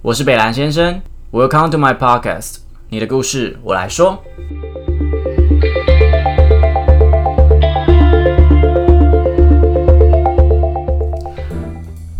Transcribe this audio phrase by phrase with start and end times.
[0.00, 1.02] 我是北兰先生
[1.32, 4.22] ，Welcome to my podcast，你的故事我来说。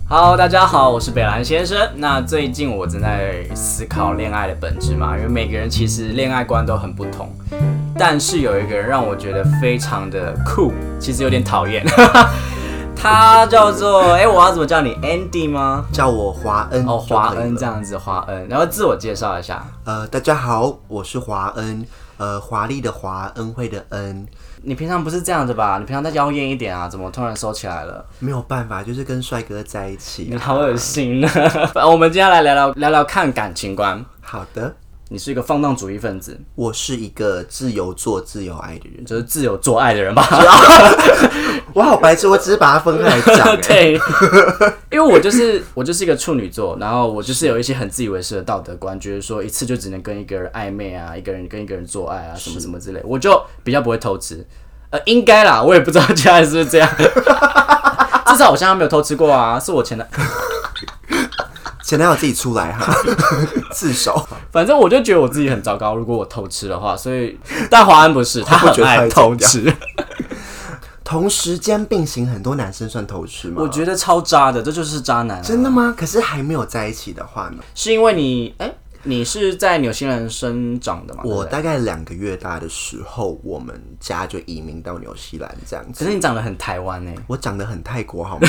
[0.09, 1.79] Hello，大家好，我是北兰先生。
[1.95, 7.33] 那最近我正在思考恋爱的本质嘛，因为每个人其实恋爱观都很不同。
[7.97, 11.87] 但是有一个人让我觉得非常的酷，其实有点讨厌。
[13.01, 15.85] 他叫做哎，我要怎么叫你？Andy 吗？
[15.93, 17.83] 叫我华恩哦，华恩这样。
[17.83, 18.49] 子，华恩。
[18.49, 24.27] 然后自我介绍一下，呃，大家好，我是华恩，呃，华丽的华，恩惠的恩。
[24.63, 25.79] 你平常不是这样子吧？
[25.79, 28.05] 你平常再妖艳一点啊，怎么突然收起来了？
[28.19, 30.37] 没有办法，就是跟帅哥在一起你。
[30.37, 31.31] 好恶心啊！
[31.87, 34.05] 我们接下来聊聊聊聊看感情观。
[34.21, 34.75] 好的，
[35.11, 39.03] 你是一个放荡主义分子，我是一个自由做、自由爱的人。
[39.07, 40.23] 就是自由做爱的人吧？
[41.73, 43.49] 我好白痴，我只是把它分开来讲。
[43.49, 43.95] 哎 对，
[44.91, 54.47] 因为我就是我就是一个处女座，然后我就是有一些很自以为是的道德观，觉得说一次就只能跟一个人暧昧啊，一个人跟一个人做爱啊，什么什么之类，我就比较不会偷吃。
[54.91, 56.89] 呃，应该啦，我也不知道家人是不是这样。
[58.29, 60.07] 至少我现在没有偷吃过啊，是我前男，
[61.89, 62.95] 前男友自己出来哈，
[63.73, 64.29] 自首。
[64.53, 67.39] 反正我就觉得我自己很糟糕，如果我偷吃的话，所以
[67.71, 69.75] 但华安不是， 他很爱不觉得偷吃，
[71.03, 73.63] 同时间并行，很多男生算偷吃吗？
[73.63, 75.43] 我觉得超渣的，这就是渣男、啊。
[75.43, 75.95] 真的吗？
[75.97, 77.65] 可是还没有在一起的话呢？
[77.75, 78.71] 是因为你，哎、
[79.05, 81.23] 你是在纽西兰生长的吗？
[81.25, 86.11] 我大概两个月大的时候，我们家就移民到纽西兰这样子可。
[86.11, 88.49] 是你长得很台湾呢、我长得很泰国好吗？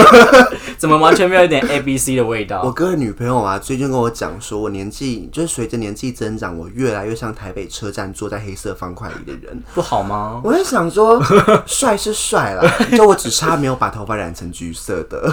[0.78, 2.62] 怎么完全没有一点 A B C 的味道？
[2.62, 9.62] 我哥的女朋友啊，最近跟我讲说，我年纪就是随着年纪增长，我越来越像台北车站坐在黑色方块里的人。
[9.74, 10.40] 不好吗？
[10.42, 11.22] 我在想说，
[11.66, 12.62] 帅是帅啦，
[12.96, 15.32] 就我只差没有把头发染成橘色的。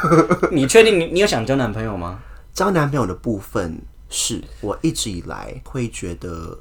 [0.50, 2.18] 你确定你你有想交男朋友吗？
[2.52, 3.80] 交男朋友的部分
[4.12, 6.56] 是我一直以来会觉得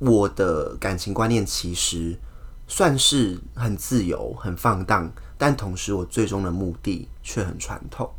[0.00, 2.18] 我的感情观念其实
[2.66, 8.10] 算是很自由、很放荡，但同时我最终的目的却很传统。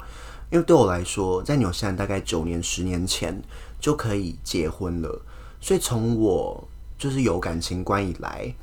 [0.49, 3.39] 因为对我来说，在纽西兰大概九年、十年前
[3.79, 5.21] 就可以结婚了，
[5.61, 6.67] 所以从我
[6.97, 8.55] 就是有感情观以来，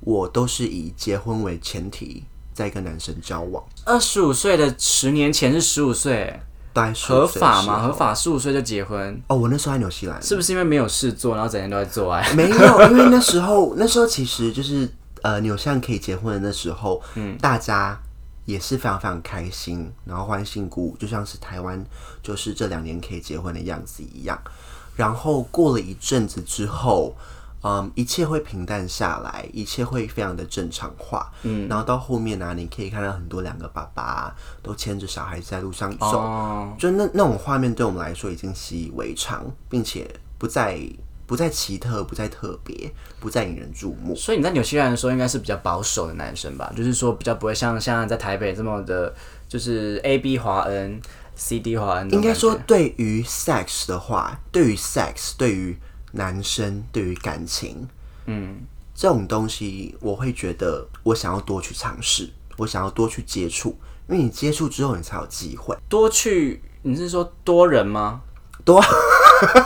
[0.00, 2.22] 我都是以结婚为前提
[2.54, 3.64] 在跟男生交往。
[3.84, 6.40] 二十五岁的十年前是十五岁，
[6.72, 7.82] 大概合法吗？
[7.82, 12.28] 合法，十五岁就结婚，哦，我那时候在纽西兰，是不是因为没有事做，然后整天都在做爱？
[12.34, 14.88] 没有，因为那时候那时候其实就是
[15.22, 18.00] 呃纽西兰可以结婚的那时候，嗯，大家
[18.44, 21.84] 也是非常非常开心，然后欢欣鼓舞，就像是台湾
[22.22, 24.38] 就是这两年可以结婚的样子一样。
[24.94, 27.22] 然后过了一阵子之后，嗯，
[27.94, 31.32] 一切会平淡下来，一切会非常的正常化。
[31.42, 40.08] 嗯，然后到后面呢、你可以看到很多两个爸爸都牵着小孩子在路上走，哦，就那那种画面对我们来说已经习以为常，并且
[40.38, 40.78] 不再
[41.24, 44.14] 不再奇特，不再特别，不再引人注目。
[44.14, 46.70] 所以你在纽西兰的时候应该是比较保守的男生吧？
[46.76, 49.14] 就是说比较不会像像在在台北这么的，
[49.48, 51.00] 就是 A B 华恩、
[51.36, 52.10] C D 华恩。
[52.10, 55.78] 应该说，对于 sex 的话，对于 sex，对于
[56.12, 57.88] 男生，对于感情，
[58.26, 58.60] 嗯，
[58.94, 63.76] 这种东西，我会觉得我想要多去尝试，我想要多去接触，
[64.08, 65.76] 因为你接触之后，你才有机会。
[65.88, 68.22] 多去，你是说多人吗？
[68.64, 68.80] 多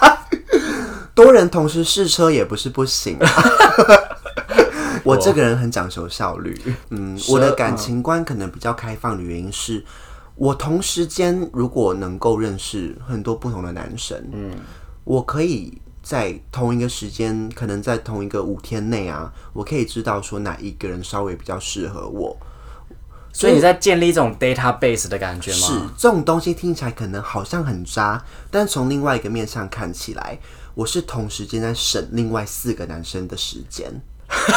[1.15, 3.29] 多人同时试车也不是不行、啊。
[5.05, 6.59] 我这个人很讲求效率，
[6.91, 9.85] 嗯，我的感情观可能比较开放的原因是，
[10.35, 14.51] 我同时间如果能够认识很多不同的男生，嗯，
[15.05, 22.37] 我可以在同一个时间，可能在同一个五天内啊，我可以知道说哪一个人稍微比较适合我，
[23.33, 25.57] 所以你在建立一种 database 的感觉吗？
[25.67, 30.39] 是这种东西听起来可能好像很渣，但从另外一个面上看起来，
[30.77, 33.93] 我是同时间在省另外四个男生的时间。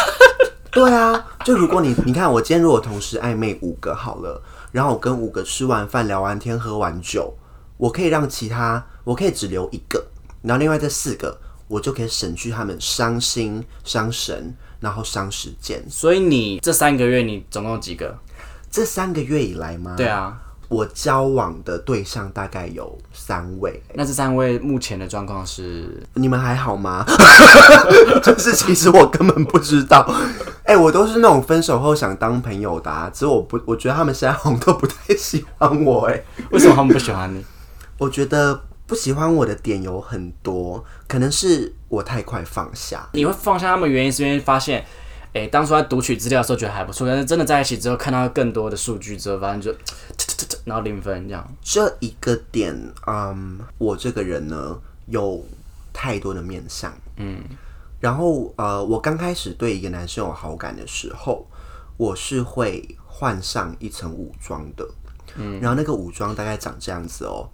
[0.70, 4.40] 对啊，就如果你你看我今天如果同时暧昧五个好了，
[4.72, 7.34] 然后我跟五个吃完饭聊完天喝完酒，
[7.78, 10.06] 我可以让其他我可以只留一个，
[10.42, 15.84] 然后另外这四个我就可以省去他们伤心伤神，然后伤时间。
[15.90, 18.18] 所以你这三个月你总共有几个？
[18.72, 19.96] 这三个月以来吗？
[19.98, 20.38] 对啊，
[20.68, 26.02] 我交往的对象大概有三位，那这三位目前的状况是？
[26.14, 27.04] 你们还好吗？
[28.24, 30.08] 就是其实我根本不知道，
[30.64, 37.44] 哎、我都是那种分手后想当朋友的、啊，只是我不，我觉得他们现在好像都不太喜欢我、哎，为什么他们不喜欢你？
[37.98, 44.84] 我觉得不喜欢我的点有很多，可能是我太快放下，你会放下他们原因是因为发现，
[45.32, 49.80] 哎、当初在读取资料的时候觉得还不错，但是真的在一起之后，看到更多的数据之后，反正就
[50.66, 51.48] 然后零分这样。
[51.62, 52.76] 这一个点，
[53.06, 54.76] 嗯，我这个人呢
[55.06, 55.46] 有
[55.94, 57.44] 太多的面相，嗯，
[58.00, 61.46] 然后呃，我刚开始对一个男生有好感的时候，
[61.96, 64.90] 我是会换上一层武装的，
[65.36, 67.48] 嗯，然后那个武装大概长这样子哦，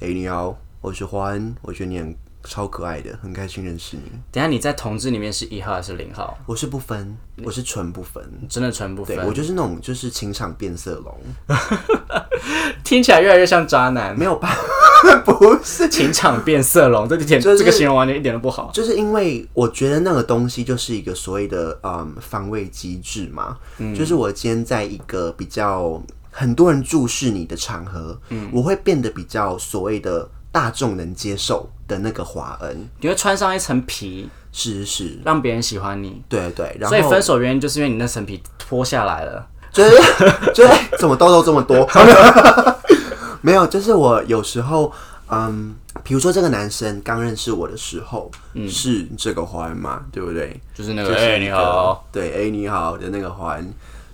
[0.00, 2.12] 哎，你好，我是欢，我觉得你很
[2.42, 4.02] 超可爱的，很开心认识你。
[4.32, 6.36] 等一下你在同志里面是一号还是零号？
[6.44, 9.24] 我是不分，我是纯不分，真的纯不分对。
[9.24, 11.16] 我就是那种就是情场变色龙，
[12.82, 18.68] 听起来越来越像渣男，没有办法， 不是情场变色龙，这点、就是这个形容完全一点都不好。
[18.74, 23.56] 就是因为我觉得那个东西就是一个所谓的嗯防卫机制嘛，
[23.96, 26.02] 就是我今天在一个比较
[26.32, 36.22] 很多人注视你的场合，嗯我会变得比较所谓的大众能接受的那个华恩，你会穿上一层皮，是是，让别人喜欢你。
[36.28, 39.48] 对对，然后所以分手原因就是因为你那层皮脱下来了。
[39.72, 39.90] 就是
[40.54, 41.88] 就是哎怎么痘痘这么多？
[43.40, 44.92] 没有，就是我有时候，
[45.30, 48.30] 嗯，比如说这个男生刚认识我的时候，
[48.68, 50.60] 是这个环嘛，对不对？
[50.74, 53.66] 就是那个，就是哎、你好，对，哎、你好的那个环，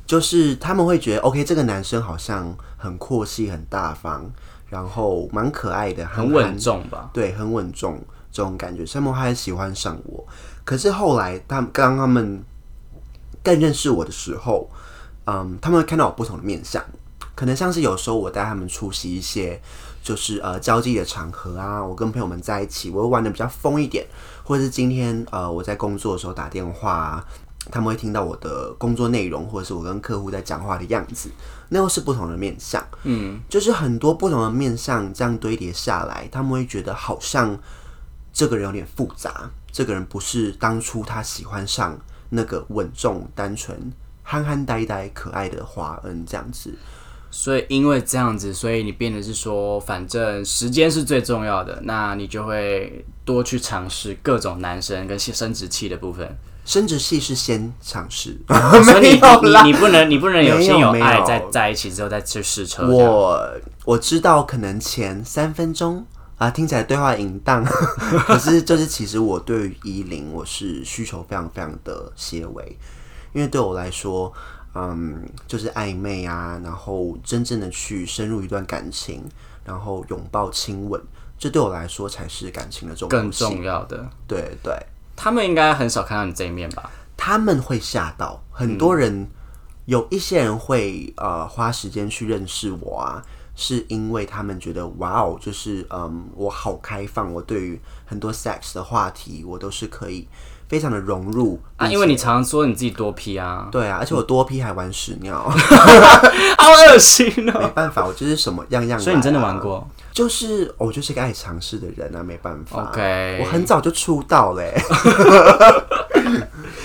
[0.06, 4.30] 就是他们会觉得，OK，这个男生好像很阔气、很大方，
[4.68, 7.10] 然后蛮可爱的，很稳重吧？
[7.12, 7.98] 对，很稳重
[8.30, 10.26] 这种感觉，所以他们还喜欢上我。
[10.64, 12.42] 可是后来，他们刚他们
[13.42, 14.68] 更认识我的时候，
[15.26, 16.84] 嗯，他们会看到我不同的面相，
[17.34, 19.60] 可能像是有时候我带他们出席一些
[20.02, 24.06] 就是呃交际的场合啊，我跟朋友们在一起，我会玩的比较疯一点，
[24.44, 27.24] 或者是今天呃我在工作的时候打电话、啊。
[27.70, 31.30] 他们会听到我的工作内容，或者是我跟客户在讲话的样子，
[31.68, 32.82] 那又是不同的面相。
[33.04, 37.58] 嗯，就是很多不同的面相这样堆叠下来，他们会觉得好像
[38.32, 41.98] 这个人有点复杂，这个人不是当初他喜欢上
[42.30, 43.92] 那个稳重、单纯、
[44.22, 46.74] 憨憨呆呆、可爱的华恩这样子。
[47.30, 56.26] 所以因为这样子，所以你变得是说，反正时间是最重要的，那你就会多去尝试各种男生跟生殖器的部分。
[56.68, 58.38] 生殖器是先尝试，
[58.84, 59.14] 所以
[59.64, 62.86] 你不能你不能有先有爱在在一起之后再去试车。
[62.86, 63.50] 我
[63.86, 66.04] 我知道可能前三分钟
[66.36, 67.64] 啊，听起来对话淫荡，
[68.28, 72.78] 可是就是其实我对于一零我是需求非常非常的些微，
[73.32, 74.30] 因为对我来说，
[74.74, 79.24] 嗯，就是暧昧啊，然后真正的去深入一段感情，
[79.64, 81.00] 然后拥抱亲吻，
[81.38, 83.30] 这对我来说才是感情的重更。
[83.30, 84.74] 重要的，对对，
[85.20, 86.88] 他们应该很少看到你这一面吧？
[87.16, 89.26] 他们会吓到很多人，
[89.86, 93.20] 有一些人会呃花时间去认识我啊，
[93.56, 100.28] 是因为他们觉得哇哦，就是嗯我好开放，我对于很多 sex 的话题我都是可以
[100.68, 105.42] 非常的融入啊，因为你常常说你自己多批啊，对啊，而且我多批还玩屎尿，
[106.58, 107.72] 好恶心哦没哦。
[107.74, 109.58] 办法，我就是什么样样、啊所以你真的玩？
[109.58, 109.86] 过？
[110.12, 112.82] 就是我就是个爱尝试的人啊，没办法。
[112.90, 114.74] OK 我很早就出道嘞、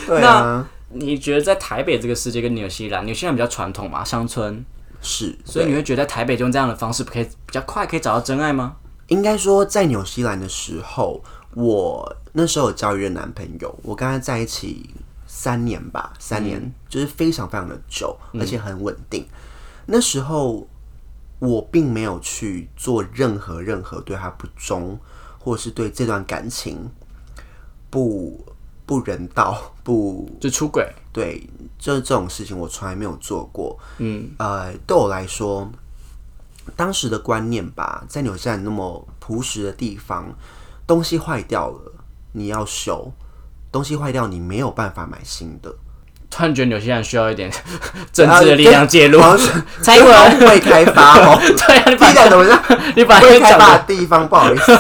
[0.06, 4.64] 对那啊，你觉得在台北这个世界跟纽西兰，纽西兰比较传统嘛，乡村，
[5.02, 8.74] 是，所以你会觉得在台北用这样的方式可以比较快可以找到真爱吗？
[9.08, 11.22] 应该说，在纽西兰的时候，
[11.56, 14.90] 我那时候有交一任男朋友，我跟他在一起
[15.28, 19.26] 三年吧，三年、就是非常非常的久，而且很稳定。
[19.86, 20.68] 那时候
[21.40, 24.98] 我并没有去做任何任何对他不忠，
[25.38, 26.90] 或者是对这段感情
[27.90, 28.44] 不
[28.86, 31.46] 不人道、 不就出轨，对，
[31.78, 33.78] 就是这种事情我从来没有做过。
[33.98, 35.70] 嗯，呃，对我来说，
[36.76, 40.34] 当时的观念吧，在纽西兰那么朴实的地方，
[40.86, 41.94] 东西坏掉了
[42.34, 43.12] 你要修，
[43.72, 45.74] 东西坏掉你没有办法买新的。
[46.30, 47.52] 突然觉得纽西兰需要一点
[48.12, 49.22] 政治的力量介入。
[49.22, 51.38] 好像蔡英文，未开发哦，
[51.68, 52.64] 对啊，你把怎么像
[52.98, 54.28] 你把未开发的的地方？
[54.28, 54.76] 不好意思，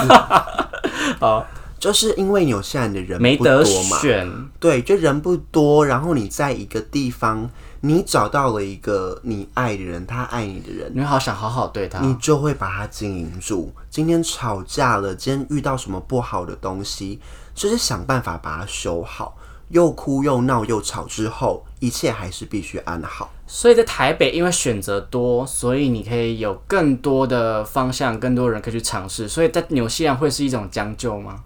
[1.19, 1.45] 好，
[1.77, 4.27] 就是因为纽西兰的人不没得多嘛，选，
[4.59, 7.47] 对，就人不多，然后你在一个地方，
[7.85, 11.99] 你找到了一个你爱的人，他爱你的人，你好想好好对他。
[11.99, 13.73] 你就会把他经营住。
[13.89, 17.19] 今天吵架了，今天遇到什么不好的东西，
[17.53, 19.35] 就是想办法把它修好。
[19.67, 23.29] 又哭又闹又吵之后，一切还是必须安好。
[23.45, 29.27] 所以在台北，因为选择多，所以你可以有更多的方向，更多人可以去尝试。
[29.27, 31.43] 所以在纽西兰会是一种将就吗？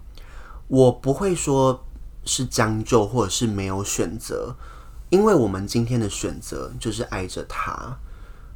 [0.68, 1.84] 我不会说
[2.24, 4.54] 是将就或者是没有选择，
[5.10, 7.96] 因为我们今天的选择就是爱着他，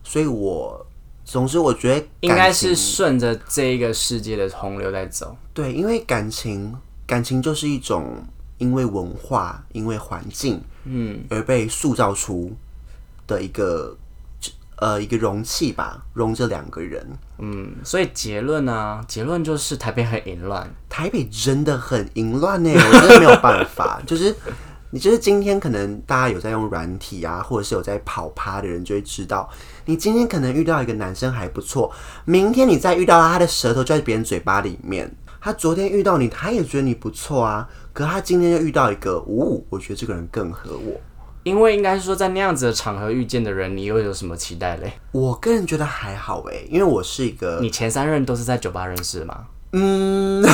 [0.03, 0.87] 所以我
[1.25, 5.37] 总之我觉得应该是顺着这一个世界的洪流在走。
[5.55, 6.75] 对，因为感情，
[7.07, 8.25] 感情就是一种
[8.59, 12.53] 因为文化、因为环境，嗯，而被塑造出
[13.27, 13.97] 的一个
[14.77, 17.07] 呃一个容器吧，容着两个人。
[17.39, 20.69] 嗯，所以结论呢、结论就是台北很淫乱。
[20.89, 24.01] 台北真的很淫乱呢，我真的没有办法。
[24.07, 24.35] 就是
[24.95, 29.49] 你就是今天可能大家有在用软体啊，或者是有在跑趴的人就会知道，
[29.87, 31.91] 你今天可能遇到一个男生还不错，
[32.27, 35.11] 明天你再遇到他，他的舌头就在别人嘴巴里面。
[35.41, 41.01] 他昨天遇到你，他也觉得你不错啊，可他今天又遇到一个，呜、我觉得这个人更合我。
[41.43, 44.93] 因为应该是说，在那样子的场合遇见的人，你又有什么期待嘞？
[45.11, 49.47] 我个人觉得还好诶，因为我是一个你前三任都是在酒吧认识的吗？
[49.73, 50.41] 嗯，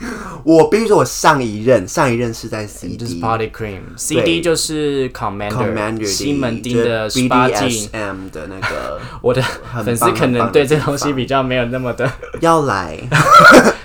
[0.44, 7.68] 我必须说，我上一任上一任是在 CD，就是 Party Cream，CD 就是 Commander，, 西门町的十八禁。
[7.68, 9.42] BDSM 的那个 我的
[9.84, 12.10] 粉丝可能对这东西比较没有那么的。
[12.40, 12.98] 要来，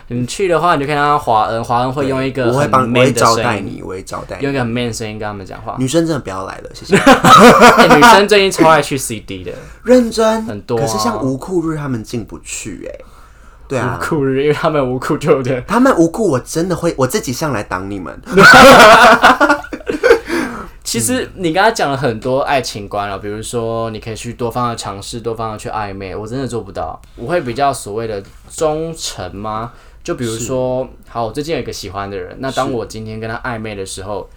[0.08, 4.44] 你去的话，你就看到华恩，华恩会用一个很我会帮，我会招待你，我会招待你。
[4.44, 5.76] 用一个很 man 的声音跟他们讲话。
[5.80, 6.96] 女生真的不要来了，谢谢。
[6.98, 9.52] 欸女生最近超爱去 CD 的，
[9.84, 13.06] 认真很多啊可是像无裤日他们进不去哎、
[13.70, 15.62] 对啊无，裤日，因为他们无裤就的。
[15.62, 18.20] 他们无裤我真的会，我自己上来挡你们。
[20.84, 27.00] 其实你刚才讲了很多爱情观了，比如说你可以去多方的尝试，多方的去暧昧，我真的做不到。
[27.16, 29.72] 我会比较所谓的忠诚吗？
[30.04, 34.28] 就比如说，好，我最近有一个喜欢的人，那当我今天跟他暧昧的时候，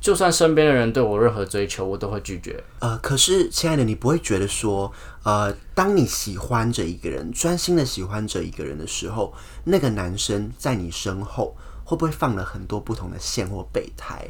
[0.00, 2.62] 就算身边的人对我任何追求，我都会拒绝。
[2.78, 4.92] 呃，可是亲爱的，你不会觉得说，
[5.24, 9.32] 呃，当你喜欢着一个人，专心的喜欢着一个人的时候，
[9.64, 14.24] 那个男生在你身后会不会放了很多不同的线或备胎？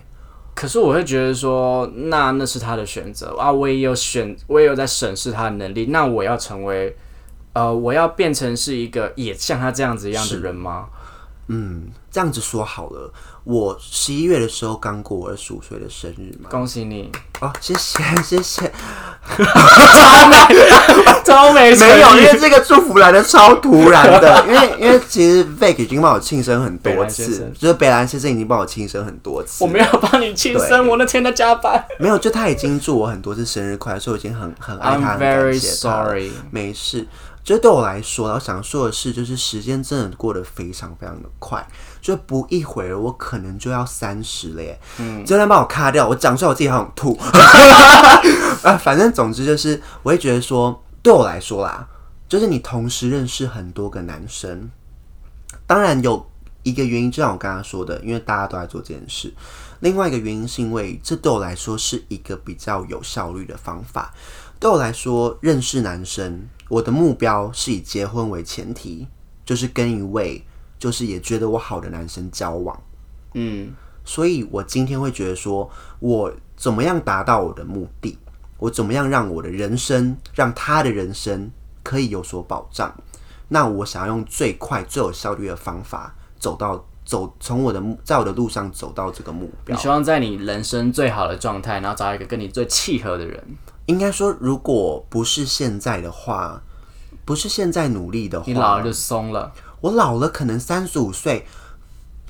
[0.54, 5.86] 可是我会觉得说，那那是他的选择啊，我也有选，我也有在审视他的能力。
[5.90, 6.96] 那我要成为，
[7.52, 10.88] 呃，我要变成是一个也像他这样子一样的人吗？
[11.48, 13.12] 嗯，这样子说好了，
[13.46, 16.50] 我十一月的时候刚过我二十五岁的生日嘛。
[16.50, 18.72] 恭喜你，哦，谢谢 谢谢，
[21.24, 29.62] 超没没有，因为这个祝福来的超突然的， 因为因为其实 Vic 已经帮我庆生很多次就是北兰先生已经帮我庆生很多次。
[29.62, 31.80] 我，没有帮你庆生，我那天在加班。
[32.00, 36.04] 没有，就他已经祝我很多次生日快乐，所以我已经很很爱他感 very 谢他。
[36.04, 36.32] sorry。
[36.50, 37.06] 没事，
[37.44, 41.64] 就对我来说，我想说的是，就是时间真的过得非常非常的快，
[42.06, 44.78] 就不一会儿我可能就要三十了耶。
[44.98, 47.18] 嗯，就算把我卡掉，我讲出来我自己好想吐。
[48.62, 51.84] 啊，反正总之就是，我会觉得说，对我来说啦，
[52.28, 54.70] 就是你同时认识很多个男生，
[55.66, 56.24] 当然有
[56.62, 59.34] 一个原因，就像我刚刚说的，因为大家都在做这件事。
[59.80, 64.14] 另外一个原因是因为这对我来说是一个比较有效率的方法。
[64.60, 69.08] 对我来说，认识男生，我的目标是以结婚为前提，
[69.44, 70.46] 就是跟一位
[70.78, 72.80] 就是也觉得我好的男生交往。
[73.34, 75.68] 嗯，所以我今天会觉得说，
[76.00, 78.18] 我怎么样达到我的目的？
[78.58, 81.50] 我怎么样让我的人生，让他的人生
[81.82, 82.90] 可以有所保障？
[83.48, 89.76] 那我想要用最快、最有效率的方法走到走，从我的，在我的路上走到这个目标。
[89.76, 93.44] 你希望在你人生最好的状态，然后找一个跟你最契合的人。
[93.84, 96.62] 应该说，如果不是现在的话，
[97.24, 99.52] 不是现在努力的话，你老了就松了。
[99.80, 101.46] 我老了，可能三十五岁，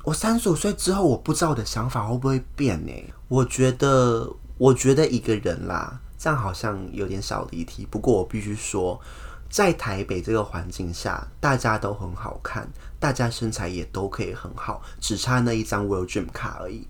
[0.05, 2.93] 我三十五岁之后，我不知道我的想法会不会变呢？
[3.29, 7.87] 我觉得，我觉得一个人啦，这样好像有点小离题。
[7.91, 9.01] 不过我必须说，
[9.49, 16.87] 在台北这个环境下，大家都很好看，大家身材也都可以很好，只差那一张 World Dream 卡而已。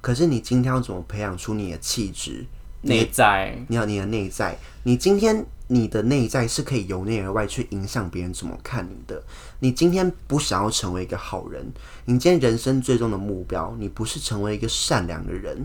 [0.00, 2.46] 可是你今天要怎么培养出你的气质？
[2.80, 9.20] 内在你要你的内在，你今天你的内在是可以由内而外去影响别人怎么看你的。
[9.60, 11.72] 你今天不想要成为一个好人，
[12.04, 15.64] 你今天人生最终的目标，你不是成为一个善良的人。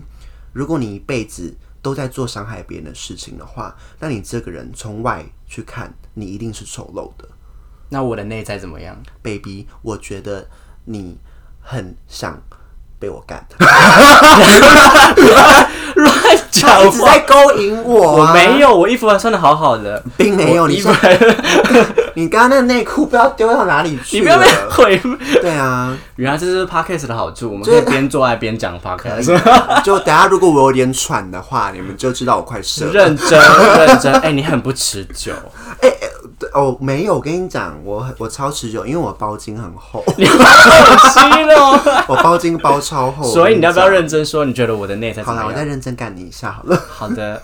[0.52, 7.28] 如果你一辈子都在做伤害别人的事情的话，那你这个人从外去看，你一定是丑陋的
[7.88, 9.66] 那我的内在怎么样？，baby。
[9.82, 10.48] 我觉得
[10.84, 11.16] 你
[11.60, 12.42] 很想
[12.98, 13.46] 被我干，
[15.94, 16.12] 乱
[16.50, 20.66] 讲一直在勾引我、我啊，没有，我衣服还穿的好好的，并没有。
[20.66, 20.82] 你
[22.14, 24.70] 你刚刚那个内裤不知道丢到哪里去你不要被了。
[24.70, 25.00] 回。
[25.40, 29.82] 对啊，原来这是 podcast 的好处，我们可以边做爱边讲 podcast。
[29.82, 32.92] 就等下如果我有点喘的话，你们就知道我快射了。
[32.92, 33.38] 认真
[33.86, 35.32] 认真，哎、你很不持久，
[35.80, 35.90] 对
[36.54, 41.22] 哦，没有，我跟你讲，我很我超持久，因为我包巾很厚， 你好恶心
[41.56, 41.80] 哦。
[42.06, 43.24] 我包巾包超厚。
[43.24, 44.44] 所以你要不要认真说？
[44.44, 45.20] 你觉得我的内在？
[45.24, 45.46] 好了？
[45.48, 46.76] 我再认真干你一下好了。
[46.88, 47.42] 好的，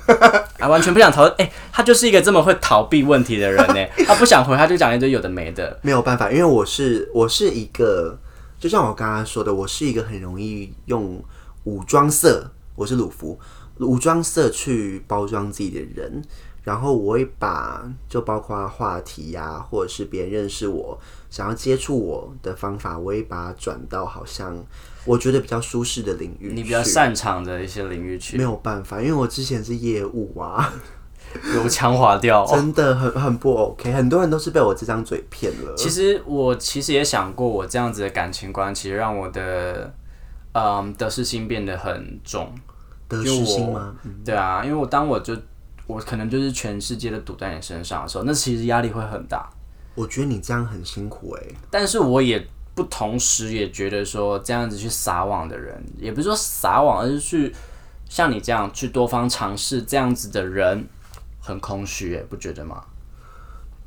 [0.61, 1.35] 啊，完全不想讨论。
[1.39, 4.05] 哎、他就是一个这么会逃避问题的人呢。
[4.07, 5.77] 他不想回，他就讲一堆有的没的。
[5.83, 8.17] 没有办法，因为我是我是一个，
[8.61, 11.21] 就像我刚刚说的，我是一个很容易用
[11.65, 13.37] 武装色，我是鲁夫，
[13.79, 16.23] 武装色去包装自己的人。
[16.63, 20.99] 然后我会把就包括话题呀、或者是别人认识我、
[21.31, 24.57] 想要接触我的方法，我会把它转到好像
[25.05, 26.53] 我觉得比较舒适的领域。
[26.55, 30.73] 你比较擅长的一些领域去没有办法，因为我之前是业务啊，
[31.55, 32.45] 油腔滑调。
[32.51, 35.75] 真的很很不 OK，很多人都是被我这张嘴骗了。
[35.75, 39.93] 其实我其实也想过，我这样子的感情观，其实让我的
[40.53, 42.53] 嗯得失心变得很重。
[43.09, 43.97] 得失心吗？
[44.25, 45.37] 对啊，因为我当我就
[45.91, 49.51] 我可能就是全世界都赌在你身上的时候，那其实压力会很大。
[49.95, 57.55] 我觉得你这样很辛苦哎、但是我也不同时也觉得说这样子去撒网的人，也不是说撒网，而是去
[58.09, 60.87] 像你这样去多方尝试这样子的人，
[61.41, 62.85] 很空虚哎，不觉得吗？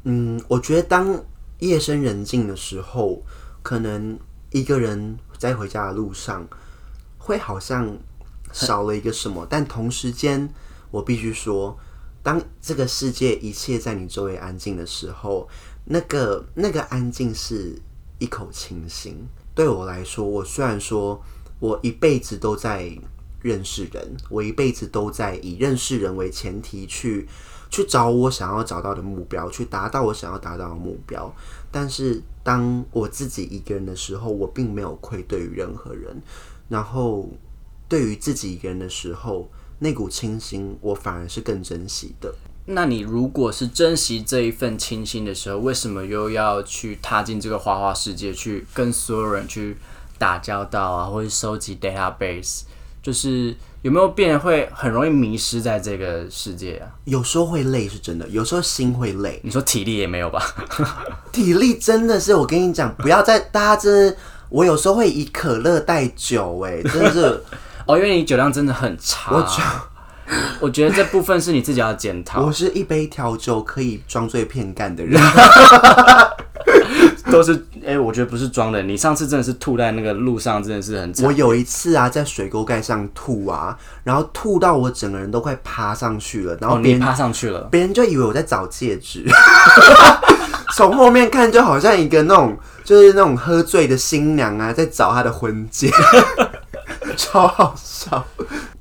[0.04, 1.24] 嗯，我觉得当
[1.60, 3.24] 夜深人静的时候，
[3.62, 4.20] 可能
[4.52, 6.46] 一个人在回家的路上，
[7.18, 7.98] 会好像
[8.52, 10.50] 少了一个什么，但同时间，
[10.92, 11.80] 我必须说，
[12.24, 15.48] 当这个世界一切在你周围安静的时候，
[15.86, 17.78] 那个那个安静是
[18.18, 19.28] 一口清新。
[19.54, 21.22] 对我来说，我虽然说
[21.60, 22.90] 我一辈子都在
[23.42, 27.28] 认识人，我一辈子都在以认识人为前提去
[27.70, 31.32] 去找我想要找到的目标，去达到我想要达到的目标。
[31.70, 36.22] 但是当我自己一个人的时候，我并没有愧对于任何人。
[36.70, 37.30] 然后
[37.90, 39.52] 对于自己一个人的时候，
[39.84, 42.34] 那股清新，我反而是更珍惜的。
[42.68, 49.76] 那你如果是珍惜这一份清新的时候，为什么又要去踏进这个花花世界，去跟所有人去
[50.18, 52.62] 打交道啊，或者收集 database？
[53.02, 56.88] 就是有没有变会很容易迷失在这个世界啊？
[57.04, 60.42] 有时候会累是真的，有时候心会累，你说体力也没有吧？
[61.34, 67.44] 体力真的是，我跟你讲，不要再大家真的，我有时候会以可乐代酒，哎，真的是，
[67.86, 69.32] 哦，因为你酒量真的很差。
[69.34, 69.62] 我觉
[70.62, 72.52] 我觉得这部分是你自己要检讨我。
[72.52, 75.22] 是一杯调酒可以装醉骗干的人。
[77.32, 78.82] 都是哎、我觉得不是装的。
[78.84, 87.62] 你上次真的是吐在那个路上，真的是很我有一次啊，在水沟盖上吐啊，然后吐到我整个人都快趴上去了，然后哦，别人、你爬上去了。
[87.72, 89.26] 别人就以为我在找戒指，
[90.78, 95.92] 从后面看就好像一个那种就是那种喝醉的新娘啊，在找她的婚戒，
[97.18, 98.26] 超好笑。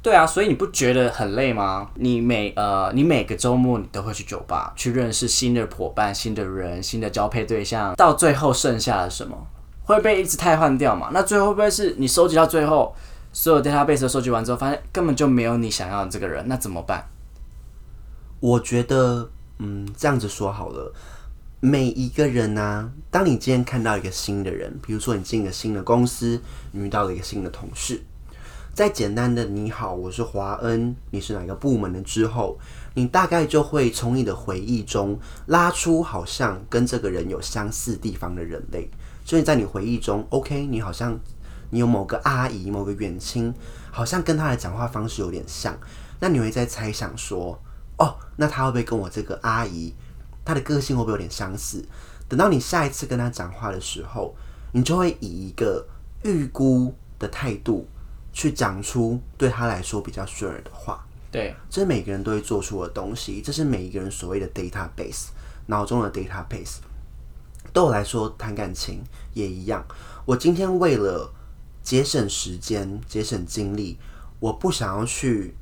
[0.03, 1.91] 对啊，所以你不觉得很累吗？
[1.95, 9.37] 你每呃，你每个周末你都会去酒吧，去认识新的伙伴、新的人、新的交配对象，到最后剩下了什么？
[9.85, 11.11] 会被一直汰换掉嘛？
[11.13, 12.95] 那最后会不会是你收集到最后，
[13.33, 17.09] 所有 database 收集完之后，发现根本就没有你想要的这个人，那怎么办？
[18.41, 20.93] 我觉得，嗯，这样子说好了，
[21.61, 26.41] 每一个人呢、当你今天看到一个新的人，比如说你进一个新的公司，
[26.73, 28.03] 你遇到了一个新的同事，
[28.75, 32.59] 在简单的“你好，我是华恩，你是哪个部门的”之后，
[32.95, 38.89] 你大概就会从你的回忆中拉出好像跟这个人有相似地方的人类，
[39.27, 41.21] 所以在你回忆中，OK，你好像
[41.69, 43.53] 你有某个阿姨、某个远亲，
[43.91, 45.77] 好像跟他的讲话方式有点像，
[46.19, 47.61] 那你会在猜想说，
[47.99, 49.93] 哦，那他会不会跟我这个阿姨，
[50.47, 51.85] 她的个性会不会有点相似？
[52.27, 54.35] 等到你下一次跟她讲话的时候，
[54.73, 55.87] 你就会以一个
[56.23, 57.87] 预估的态度
[58.33, 61.05] 去讲出对他来说比较顺耳的话。
[61.31, 65.29] 对，这是每个人都会做出的东西，这是每一个人所谓的 database，
[65.67, 66.77] 脑中的 database。
[67.73, 69.83] 对我来说，谈感情也一样。
[70.27, 71.33] 我今天为了
[71.83, 73.99] 节省时间、节省精力，
[74.41, 75.55] 我不想要去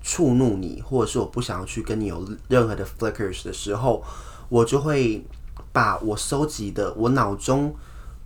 [0.00, 4.04] 触怒你，或者是我不想要去跟你有任何的 flickers 的时候，
[4.48, 5.26] 我就会
[5.72, 7.74] 把我收集的、我脑中、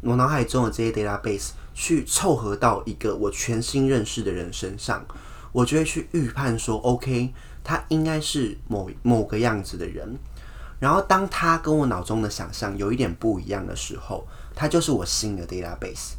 [0.02, 5.06] 我脑海中的这些 database 去凑合到一个我全新认识的人身上。
[5.52, 10.18] 我就会去预判说，OK，他应该是某某个样子的人。
[10.78, 16.14] 然后当他跟我脑中的想象有一点不一样的时候，他就是我新的 database。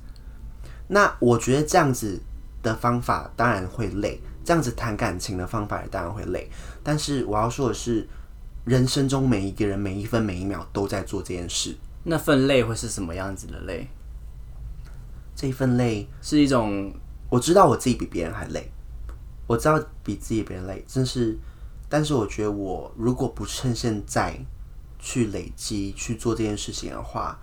[0.87, 2.19] 那我觉得这样子
[2.63, 6.49] 的方法当然会累，这样子谈感情的方法也当然会累。
[6.81, 8.07] 但是我要说的是，
[8.65, 11.75] 人生中每一个人每一分每一秒都在做这件事。
[12.03, 13.87] 那份累会是什么样子的累？
[15.37, 16.91] 这一份累，是一种
[17.29, 18.71] 我知道我自己比别人还累，
[19.45, 21.37] 我知道比自己别人累，真是。
[21.87, 24.35] 但是我觉得我如果不趁现在
[24.97, 27.39] 去累积去做这件事情的话，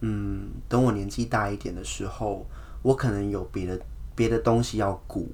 [0.00, 2.46] 嗯，等我年纪大一点的时候，
[2.82, 3.78] 我可能有别的
[4.14, 5.30] 别的东西要顾，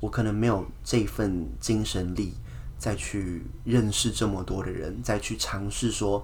[0.00, 2.34] 我可能没有这份精神力
[2.76, 6.22] 再去认识这么多的人，再去尝试说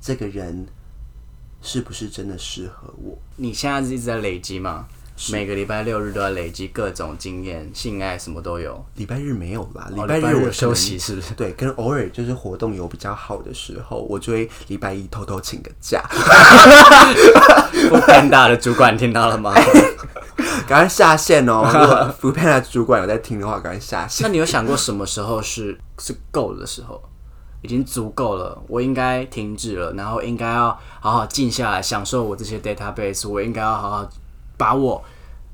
[0.00, 0.66] 这个人
[1.64, 3.18] 是不是真的适合我。
[3.36, 4.86] 你现在是一直在累积吗？
[5.30, 8.84] 每个礼拜六日都要累积各种经验，性爱什么都有。
[8.96, 11.32] 礼拜日没有啦，礼哦拜日我休息是不是？
[11.34, 16.02] 对，跟偶尔就是活动有比较好的时候，我就会礼拜一偷偷请个假，
[17.88, 19.54] 不偏大的主管听到了吗？
[20.66, 21.62] 赶快下线哦！
[21.72, 24.26] 如果福佩的主管有在听的话，赶快下线。
[24.26, 27.00] 那你有想过什么时候是是够的时候？
[27.64, 34.08] 已经足够了，我应该停止了，然后应该要好好静下来，享受我这些 database，我应该要好好
[34.58, 35.02] 把我，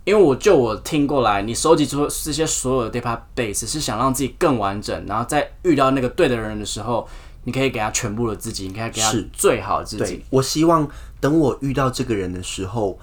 [0.04, 7.06] 因为我就我听过来，你收集出这些所有的 database 是想让自己更完整，然后在遇到那个对的人的时候，
[7.44, 10.88] 你可以给他全部的自己，你可以给他是最好的自己对。，我希望
[11.20, 12.98] 等我遇到这个人的时候，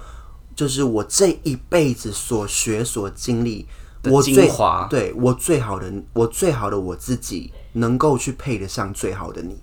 [0.54, 3.68] 就是我这一辈子所学所经历，的
[4.04, 9.58] 我最精华对我最好的，我最好的我自己，能够去配得上最好的你。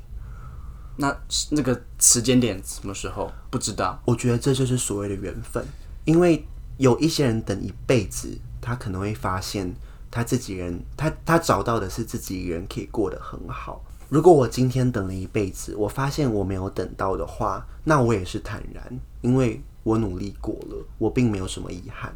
[0.98, 1.16] 那
[1.52, 4.02] 那个时间点什么时候不知道？
[4.06, 5.66] 我觉得这就是所谓的缘分，
[6.06, 6.46] 因为
[6.78, 9.74] 有一些人等一辈子，他可能会发现
[10.10, 13.84] 他自己人，他他找到的是自己一个人可以过得很好。
[14.08, 22.16] 如果我今天等了一辈子，我发现我没有等到的话，那我也是坦然，因为我努力过了，我并没有什么遗憾。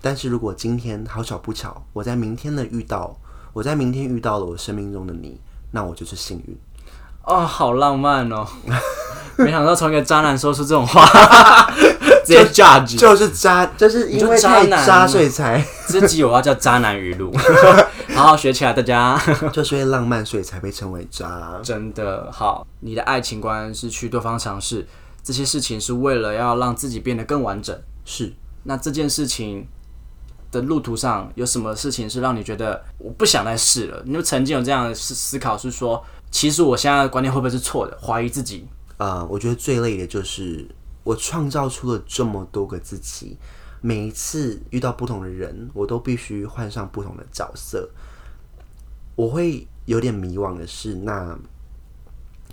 [0.00, 3.16] 但是如果今天好巧不巧，我在明天的遇到，
[3.52, 5.40] 我在明天遇到了我生命中的你，
[5.72, 6.56] 那我就是幸运。
[7.24, 8.46] 哦，好浪漫哦！
[9.36, 11.04] 没想到从一个渣男说出这种话，
[12.24, 12.96] 直接 judge。
[12.96, 17.30] 就是渣，就是因为渣渣，所以才这集我要叫渣男语录，
[18.16, 19.20] 好好学起来，大家。
[19.52, 21.60] 就是因为浪漫，所以才被称为渣。
[21.62, 24.86] 真的好，你的爱情观是去多方尝试，
[25.22, 27.78] 这些事情是为了要让自己变得更完整。
[28.06, 28.32] 是，
[28.64, 29.68] 那这件事情
[30.50, 34.02] 的路途上有什么事情是让你觉得我不想再试了？
[34.06, 37.98] 你就曾经有这样的思思考，是说，其实我现在的观念会不会是错的？
[38.00, 38.66] 怀疑自己。
[38.96, 40.66] 呃，我觉得最累的就是
[41.04, 43.36] 我创造出了这么多个自己，
[43.80, 47.88] 每一次遇到不同的人，我都必须换上不同的角色。
[49.14, 51.38] 我会有点迷惘的是，那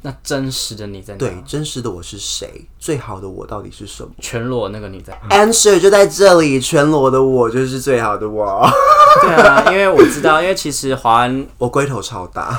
[0.06, 1.18] 那真实的你在哪？
[1.18, 2.48] 对真实的我是谁？
[2.78, 5.20] 最好的我到底是什么全裸那个你在？？
[5.32, 8.63] Answer 就在这里，全裸的我就是最好的我。
[9.24, 12.52] 对啊，因为我知道，因为其实华安 我龟头超大，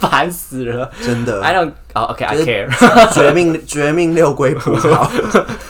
[0.00, 0.90] 烦死了。
[1.00, 3.12] 真的，I don't，哦、o k i care。
[3.14, 5.08] 绝命绝命六龟葡萄。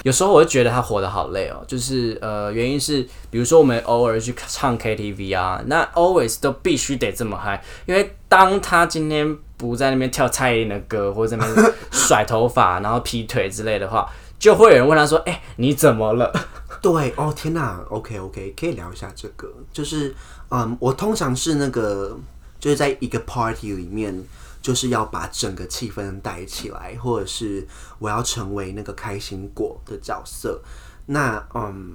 [0.05, 9.37] 有时候我就觉得他活得好累哦，就是呃，原因是比如说我们偶尔去唱 KTV 啊，那 always 都必须得这么嗨，因为当他今天
[9.69, 16.33] 不在那边跳蔡依林的歌，或者在那边 甩头发，然后劈腿之类的话，就会有人问他说：“哎、你怎么了
[16.81, 20.13] 对哦，天哪，OK OK，可以聊一下这个，就是
[20.51, 22.19] 嗯，我通常是那个
[22.59, 24.25] 就是在一个 party 里面，
[24.61, 27.65] 就是要把整个气氛带起来，或者是
[28.01, 30.61] 我要成为那个开心果的角色。
[31.07, 31.93] 那嗯，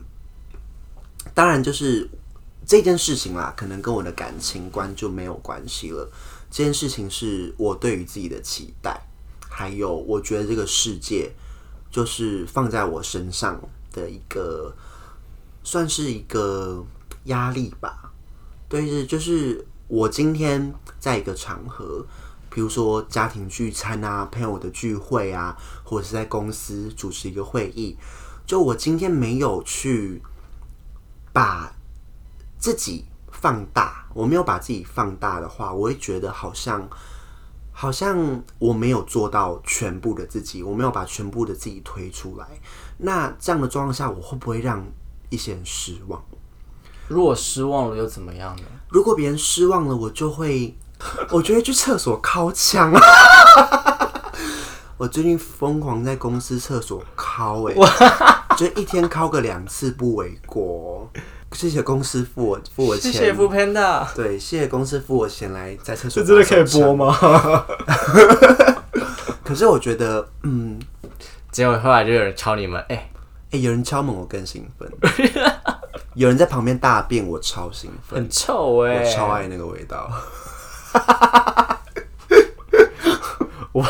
[1.34, 2.10] 当然就是
[2.66, 6.10] 这件事情啦，可能跟我的感情观就没有关系了。
[6.50, 9.00] 这件事情是我对于自己的期待，
[9.50, 11.32] 还有我觉得这个世界
[11.92, 14.74] 就是放在我身上的一个，
[15.64, 16.86] 算是一个
[17.26, 18.12] 压力吧。
[18.70, 22.06] 对，是就是我今天在一个场合，
[22.50, 27.98] 比如说家庭聚餐啊、朋友的聚会啊，或者是在公司主持一个会议，
[28.46, 30.22] 就我今天没有去
[31.32, 31.74] 把
[32.58, 33.06] 自己
[33.40, 36.88] 放大，我没有把自己放大的话，我会觉得好像
[37.72, 42.48] 好像我没有做到全部的自己，我没有把全部的自己推出来。
[42.98, 44.84] 那这样的状况下，我会不会让
[45.30, 46.22] 一些人失望？？”
[47.08, 48.64] 如果失望了又怎么样呢？
[48.90, 50.76] 如果别人失望了，我就会，
[51.32, 53.00] 我就会去厕所敲枪啊！
[54.98, 57.76] 我最近疯狂在公司厕所敲哎、
[58.58, 61.08] 就一天敲个两次不为过哦。
[61.58, 66.22] 谢谢公司付我付我钱，谢谢付 Panda，对，谢谢公司付我钱来在厕所。
[66.22, 66.94] 这真的可以播？
[66.94, 67.18] 吗？
[69.44, 70.78] 可是我觉得，嗯，
[71.52, 73.10] 结果后来就有人敲你们，哎、
[73.50, 74.88] 哎、有人敲门我更兴奋，
[76.14, 80.12] 有人在旁边大便我超兴奋，很臭哎、我超爱那个味道。
[83.74, 83.84] 我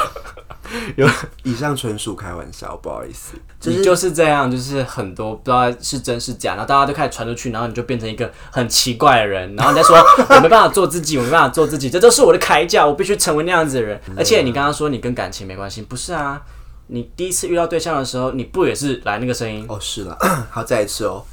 [0.96, 1.08] 有
[1.44, 3.34] 以上纯属开玩笑，不好意思。
[3.66, 9.98] 你就是这样，就是很多不知道是真是假，然后大家都开始传出去，然后你就变成一个很奇怪的人，然后你再说
[10.30, 14.00] 我没办法做自己，我没办法做自己，这都是我的铠甲，我必须成为那样子的人。
[14.16, 16.42] 而且你刚刚说你跟感情没关系，不是啊？
[16.88, 19.66] 你第一次遇到对象的时候，你不也是来那个声音？
[19.68, 20.18] 哦，是了，
[20.50, 21.26] 好，再一次哦。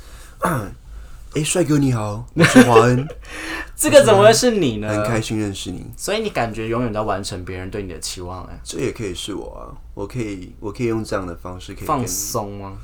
[1.37, 3.09] 哎、帅哥你好，我是华恩，
[3.75, 4.89] 这个怎么会是你呢？
[4.89, 5.85] 很开心认识你。
[5.97, 12.79] 所以你感觉永远在完成别人对你的期望、哎，这也可以是我啊，我可以，我可以用这样的方式可以放，松吗？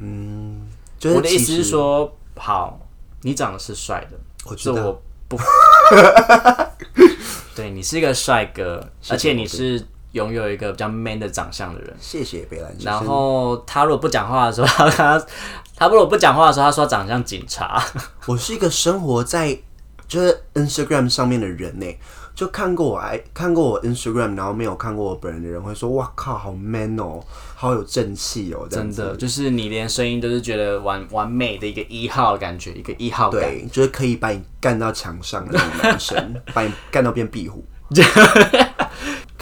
[0.00, 0.66] 嗯，
[0.98, 2.80] 就是我的意思，是说，好，
[3.22, 5.38] 你长得是帅的，我知道我不，
[7.54, 11.94] 对你是一个帅哥，而且你是拥有一个比较 man 的长相的人。
[12.00, 12.98] 谢谢北兰然。
[12.98, 15.22] 后他如果不讲话的时候，他
[15.76, 17.84] 他如果不讲话的时候，他说他长得像警察。
[18.26, 19.58] 我是一个生活在
[20.06, 21.86] 就是 Instagram 上面的人呢，
[22.34, 27.20] 就看过我哎看过我 Instagram，然后没有看过我本人的人会说，哇靠，好 man 哦，
[27.56, 28.68] 好有正气哦。
[28.70, 33.40] 真的，就是你连声音都是觉得完完美的一个一号的感觉，一个一号感。
[33.40, 37.64] 对，就是可以把你干到墙上的那种男生， 把你干到变壁虎。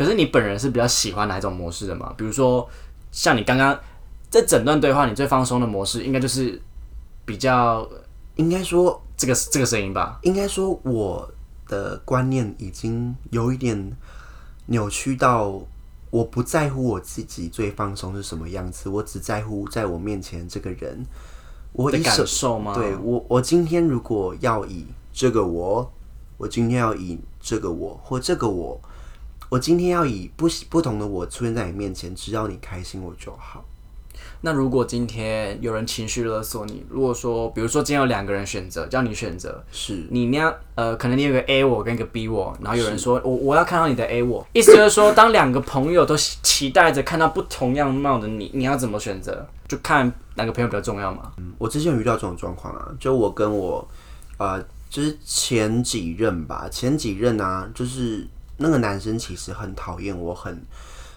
[0.02, 2.12] 可是你本人是比较喜欢哪一种模式的嘛？
[2.16, 2.68] 比如说，
[3.12, 3.78] 像你刚刚
[4.28, 6.60] 这整段对话，你最放松的模式，应该就是
[7.24, 7.88] 比较
[8.34, 10.18] 应该说，这个这个声音吧？
[10.22, 11.30] 应该说，我
[11.68, 13.96] 的观念已经有一点
[14.66, 15.62] 扭曲到，
[16.10, 21.06] 我不在乎我自己最放松是什么样子，我只在乎在我面前这个人，
[21.72, 22.74] 我的感受吗？
[22.74, 25.92] 对我，我今天如果要以这个我，
[26.38, 28.80] 我今天要以这个我或这个我，
[29.52, 33.62] 我今天要以不不同的我出现在你面前，只要你开心我就好。
[34.40, 49.46] 那如果今天有人情绪勒索你，如果说，比如说今天有两个人选择，叫你选择，是你那样呃，可能你有个 A 我跟一个 B 我，然后有人说我我要看到你的 A 我，意思就是说，当两个朋友都期待着看到不同样貌的你，你要怎么选择？
[49.68, 51.30] 就看哪个朋友比较重要嘛。
[51.36, 53.86] 嗯我之前有遇到这种状况啊，就我跟我
[54.38, 60.64] 呃，就是前几任吧，前几任啊，就是那个男生其实很讨厌我，很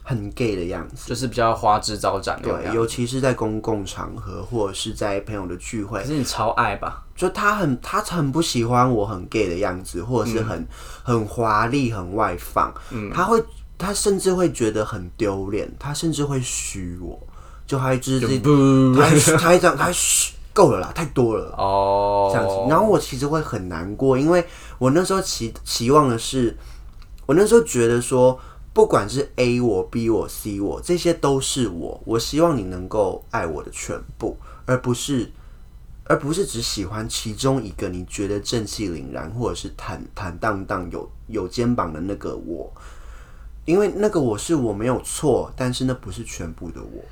[0.04, 1.08] 很 gay 的样子。
[1.08, 7.04] 就是比较花枝招展的对，尤其是在公共场合或者是在朋友的聚会可，是你超爱吧？
[7.15, 10.67] 就他很他很不喜欢我很 gay 的样子，或者是很、
[11.04, 12.74] 很华丽、很外放。
[12.91, 13.41] 嗯他会
[13.78, 17.21] 他甚至会觉得很丢脸，他甚至会虚我，
[17.65, 18.39] 就他就是自己
[18.95, 21.54] 他还他还这样，他还嘘够了啦，太多了。
[21.58, 24.45] 哦，这样子，然后我其实会很难过，因为
[24.78, 26.56] 我那时候期期望的是，
[27.26, 28.40] 我那时候觉得说，
[28.74, 35.32] 不管是 A 我、B 我、C 我，这些都是我，我希望你能够爱我的全部，而不是，
[36.04, 42.72] 而不是只喜欢其中一个你觉得正气凛然或者是坦坦荡荡有有肩膀的那个我，
[43.66, 47.04] 因为那个我是我没有错，但是那不是全部的我，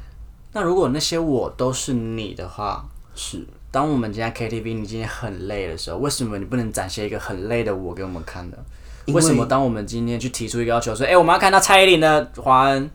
[0.52, 3.44] 那如果那些我都是你的话，是。
[3.72, 8.58] 当我们今天 KTV 你今天很累的时候，为什么你不能展现一个很累的我给我们看呢？
[9.08, 12.90] 为什么当我们今天去提出一个要求，说，哎、我们要看到蔡依林的华恩，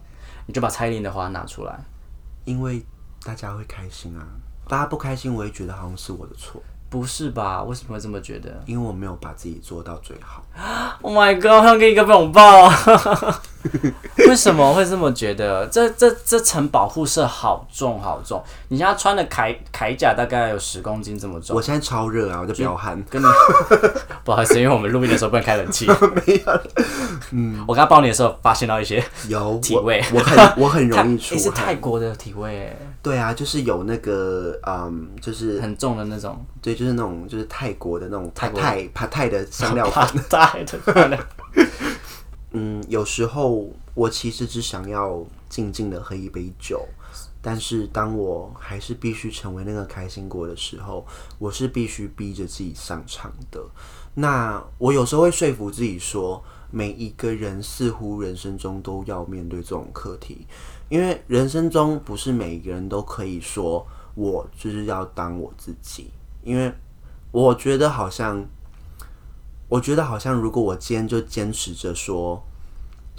[0.46, 1.78] 你就把蔡依林的华恩拿出来？
[2.44, 2.82] 因为
[3.22, 4.24] 大家会开心啊，
[4.66, 6.62] 大家不开心，我也觉得好像是我的错。
[6.90, 7.62] 不是吧？
[7.62, 10.42] 为什么会这么觉得因为我没有把自己做到最好。
[11.00, 11.52] Oh my god！
[11.52, 12.68] 我想给你一个拥抱。
[14.28, 15.64] 为什么会这么觉得？
[15.68, 18.42] 这这这层保护色好重好重。
[18.68, 23.00] 你现在穿的铠铠甲大概有十公斤这么重，我现在超热啊，我在飙汗。
[23.08, 23.26] 跟你
[24.24, 25.86] 不好意思，因为我们录音的时候不能开冷气。
[26.26, 26.60] 没有。
[27.30, 31.64] 嗯，我刚刚抱你的时候发现到一些有体味我我很我很容易泰诶是汗。
[31.66, 32.76] 泰国的体味诶，
[33.08, 36.44] 对啊，就是有那个嗯，就是很重的那种。
[36.60, 40.22] 对，就是那种就是泰国的那种泰国泰帕泰的香料 怕粉。
[40.28, 41.26] 泰的，
[42.52, 46.86] 嗯，有时候我其实只想要静静的喝一杯酒，
[47.40, 51.06] 但是当我还是必须成为那个开心果的时候，
[51.38, 53.58] 我是必须逼着自己上场的。
[54.14, 60.46] 那我有时候会说服自己说，每一个人似乎人生中都要面对这种课题，
[60.88, 66.10] 因为人生中不是每一个人都可以说我就是要当我自己，
[66.42, 66.72] 因为
[67.30, 68.44] 我觉得好像。
[69.70, 72.42] 我觉得好像，如果我今天就坚持着说，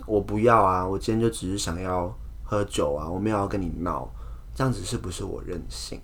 [0.07, 2.11] 我不要啊，我今天就只是想要
[2.43, 4.09] 喝酒啊，我没有要跟你闹，
[4.55, 6.01] 这样子是不是我任性？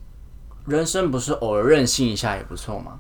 [0.68, 3.00] 人生不是偶尔任性一下也不错吗？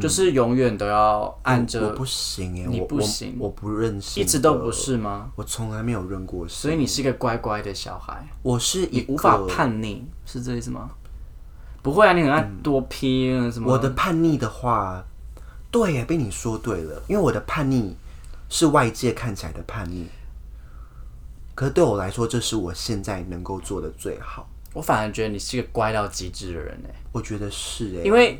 [0.00, 5.30] 就是永远都要按着我着，不行哎、你我我不行我不认识，一直都不，是吗？
[5.36, 10.90] 我从来没有认过性，所以你是一个乖乖的小孩，我是一无法叛逆，是这意思吗？
[11.82, 13.72] 不会啊，你很爱多拼什么？
[13.72, 15.04] 我的叛逆的话，
[15.70, 17.96] 对耶，被你说对了，因为我的叛逆
[18.48, 20.06] 是外界看起来的叛逆，
[21.54, 24.48] 可是对我来说，这是我现在能够做的最好。
[24.74, 28.38] 我反而觉得你是一个乖到极致的人哎，我觉得是哎，因为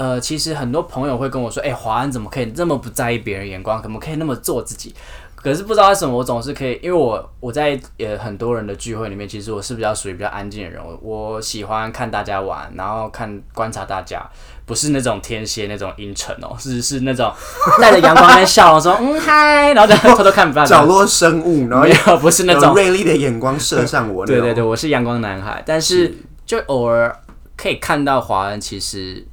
[0.00, 4.94] 呃，其实很多朋友会跟我说，哎、华安怎么可以这么不在意别人眼光，怎么可以那么做自己？
[5.34, 14.26] 可是不知道为什么，我总是可以，因为我我在呃很多人的聚会里面，其实我是比较属于比较安静的人，我我喜欢看大家玩，然后看观察大家，
[14.64, 17.30] 不是那种天蝎那种阴沉哦，是是那种
[17.78, 24.24] 带着阳光在笑，说嗯嗨，然后就 偷偷看大家，角落生物，然后又不是那种锐利的眼光射向我。
[24.24, 26.14] 对对对，我是阳光男孩，但是
[26.46, 27.14] 就偶尔
[27.54, 29.26] 可以看到华安其实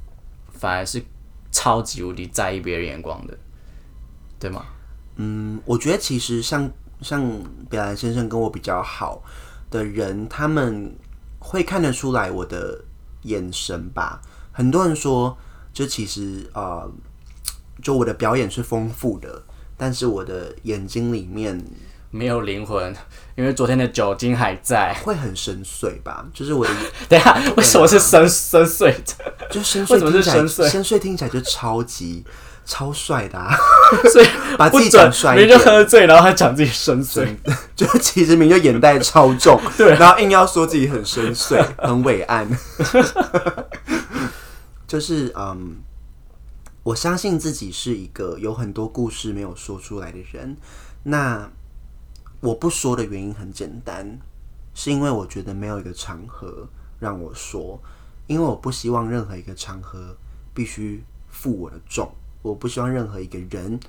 [0.58, 1.02] 反而是
[1.50, 3.38] 超级无敌在意别人眼光的，
[4.38, 4.64] 对吗？
[5.16, 7.24] 嗯，我觉得其实像像
[7.70, 9.22] 北兰先生跟我比较好
[9.70, 10.94] 的人，他们
[11.38, 12.84] 会看得出来我的
[13.22, 14.20] 眼神吧。
[14.52, 15.36] 很多人说，
[15.72, 16.90] 就其实呃，
[17.82, 19.42] 就我的表演是丰富的，
[19.76, 21.64] 但是我的眼睛里面
[22.10, 22.94] 没有灵魂，
[23.36, 24.94] 因为昨天的酒精还在。
[25.04, 26.26] 会很深邃吧？
[26.32, 26.72] 就是我的，
[27.08, 29.34] 等下，为什么是深深邃的？
[29.50, 32.24] 就深邃听起来，深邃听起来就超级
[32.66, 33.56] 超帅的、啊，
[34.12, 34.26] 所以
[34.58, 35.64] 把自己讲帅一明明就。
[35.64, 37.34] 喝醉，然后还讲自己深邃。
[37.74, 42.46] 就其实明明就眼袋超重，对然后硬要说自己很深邃、很伟岸，
[44.86, 45.76] 就是嗯，
[46.82, 50.56] 我相信自己是一个有很多故事没有说出来的人。
[51.04, 51.48] 那
[52.40, 54.18] 我不说的原因很简单，
[54.74, 57.80] 是因为我觉得没有一个场合让我说，
[58.28, 60.16] 因为我不希望任何一个场合
[60.54, 62.08] 必须负我的重，
[62.42, 63.80] 我不希望任何一个人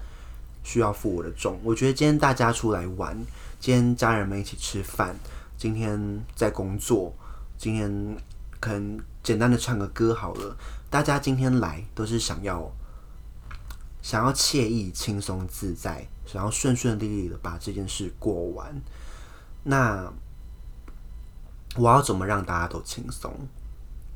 [0.64, 1.60] 需要负我的重。
[1.64, 3.16] 我觉得今天大家出来玩，
[3.60, 5.16] 今天家人们一起吃饭，
[5.58, 7.14] 今天在工作，
[7.58, 8.18] 今天
[8.62, 10.58] 可能简单的唱个歌好了。
[10.90, 12.72] 大家今天来都是想要
[14.02, 18.82] 想要惬意、轻松自在，想要顺顺利利的把这件事过完。
[19.64, 20.12] 那
[21.76, 23.32] 我要怎么让大家都轻松？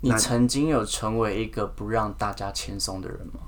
[0.03, 3.39] 你曾经有成为一个不让大家轻松的人吗？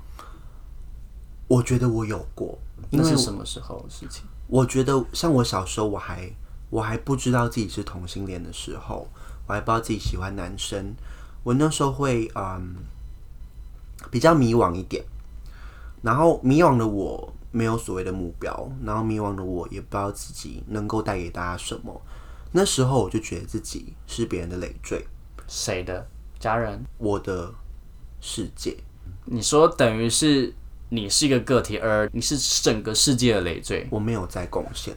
[1.46, 4.24] 我觉得我有过，因那为是什么时候的事情？
[4.46, 6.30] 我觉得像我小时候，我还
[6.70, 9.06] 我还不知道自己是同性恋的时候，
[9.46, 10.94] 我还不知道自己喜欢男生，
[11.44, 12.76] 我那时候会嗯
[14.10, 15.04] 比较迷惘一点，
[16.00, 22.00] 然后迷惘的我没有所谓的目标，然后迷惘的我也不知道自己能够带给大家什么。
[22.52, 25.06] 那时候我就觉得自己是别人的累赘，
[25.46, 26.08] 谁的
[26.46, 26.80] 家人？
[26.98, 27.52] 我的
[28.20, 28.76] 世界。
[29.24, 30.54] 你说等于是
[30.90, 33.84] 你是一个个体，而你是整个世界的累赘。
[33.90, 34.96] 我没有在贡献，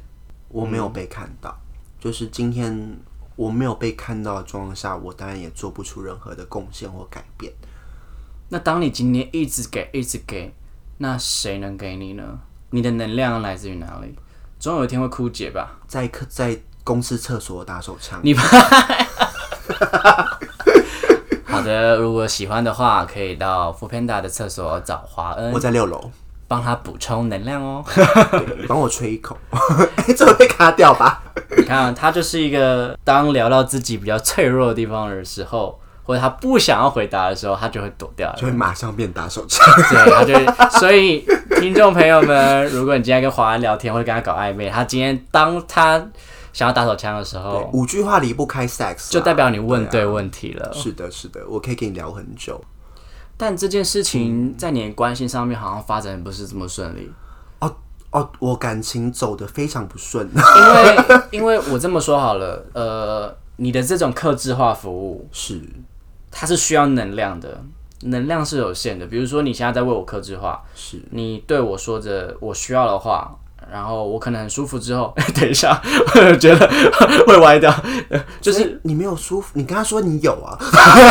[0.49, 1.59] 我没有被看到。
[1.99, 2.95] 就是今天
[3.35, 7.51] 我没有被看到的状况下，我当然也做不出任何的贡献或改变。
[8.49, 10.53] 那当你今天一直给，一直给，
[10.99, 12.39] 那谁能给你呢？
[12.69, 14.13] 你的能量来自于哪里？
[14.59, 15.79] 总有一天会枯竭吧？
[15.87, 18.43] 在客在公司厕所打手枪，你好
[21.69, 26.09] 的，如果喜欢的话，可以到 o o Panda 的厕所找华恩我，在六楼，
[26.47, 27.85] 帮他补充能量哦。
[27.95, 29.37] 对 帮我吹一口。
[29.95, 31.21] 哎， 这会被卡掉吧？
[31.55, 38.33] 你看，他就是一个当聊到自己比较脆弱的地方的时候，或者他不想要回答的时候，他就会躲掉。
[38.35, 39.65] 就会马上变打手枪。
[39.89, 41.25] 对，他就会所以
[41.59, 46.03] 听众朋友们，如果你今天跟华恩聊天或者跟他搞暧昧，他今天当他
[46.59, 50.69] 想要打手枪的时候，五句话离不开 sex，就代表你问对啊问题了。
[50.73, 52.61] 是的，是的，我可以跟你聊很久。
[53.37, 57.09] 但这件事情在你的关系上面好像发展不是这么顺利，
[57.59, 57.73] 哦
[58.11, 60.29] 哦，我感情走得非常不顺。
[60.35, 65.61] 因为 因为我这么说好了，呃，你的这种克制化服务，是，
[66.29, 67.63] 它是需要能量的，
[68.01, 69.07] 能量是有限的。
[69.07, 73.33] 比如说你现在在为我克制化，是你对我说着我需要的话，
[73.71, 75.81] 然后我可能很舒服之后， 等一下，
[76.15, 76.69] 我觉得
[77.27, 77.73] 会歪掉，
[78.41, 80.57] 就是你没有舒服，你跟他说你有啊，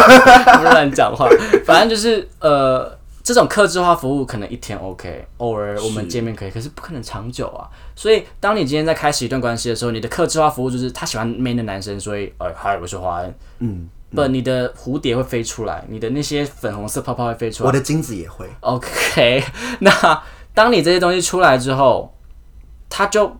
[0.63, 1.29] 乱讲话。
[1.65, 7.69] 反正就是呃，这种克制化服务可能一天 OK，偶尔我们见面可以，可是不可能长久啊。
[7.95, 13.35] 所以当你今天在开始一段关系的时候，你的克制化服务就是他喜欢 man 的男生，所以呃，嗨，我是华恩。
[13.59, 17.73] 嗯，不，你的蝴蝶会飞出来，你的那些粉红色泡泡会飞出来我。
[17.73, 18.47] 的精子也会。
[18.61, 19.43] OK，
[19.81, 20.23] 那
[20.55, 22.15] 当你这些东西出来之后，
[22.89, 23.35] 他就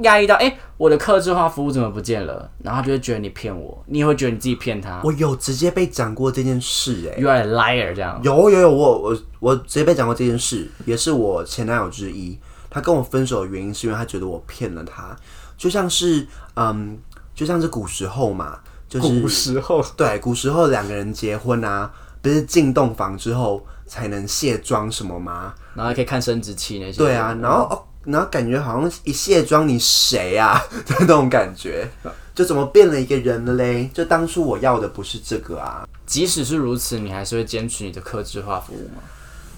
[0.00, 2.50] 压抑到，哎、我的客制化服务怎么不见了？
[2.62, 8.20] 然后他就会觉得你骗我，你也会觉得你自己骗他我有直接被讲过这件事、哎，，You are a liar 这样。
[8.22, 12.38] 有有有，我我我直接被讲过这件事，也是我前男友之一。
[12.70, 15.16] 他跟我分手的原因是因为他觉得我骗了他，
[15.56, 16.98] 就像是嗯，
[17.34, 25.54] 就像是古时候嘛，就是古时候， 对古时候两个人结婚啊，不是进洞房之后才能卸妆什么吗？
[25.74, 26.98] 然后还可以看生殖器那些。
[26.98, 31.86] 对啊，然后哦，然后感觉好像一卸妆你谁啊 的那种感觉，
[32.34, 33.88] 就怎么变了一个人了嘞？
[33.92, 35.86] 就当初我要的不是这个啊。
[36.06, 39.02] 即使是如此，你还是会坚持你的客制化服务吗？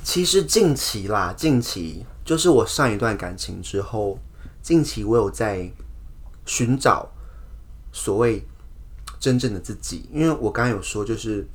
[0.03, 4.18] 其实近期啦，近期就是我上一段感情之后，
[4.61, 5.70] 近期我有在
[6.44, 7.09] 寻找
[7.92, 8.44] 所谓
[9.20, 11.46] 真正的自己，因为我刚刚有说，就是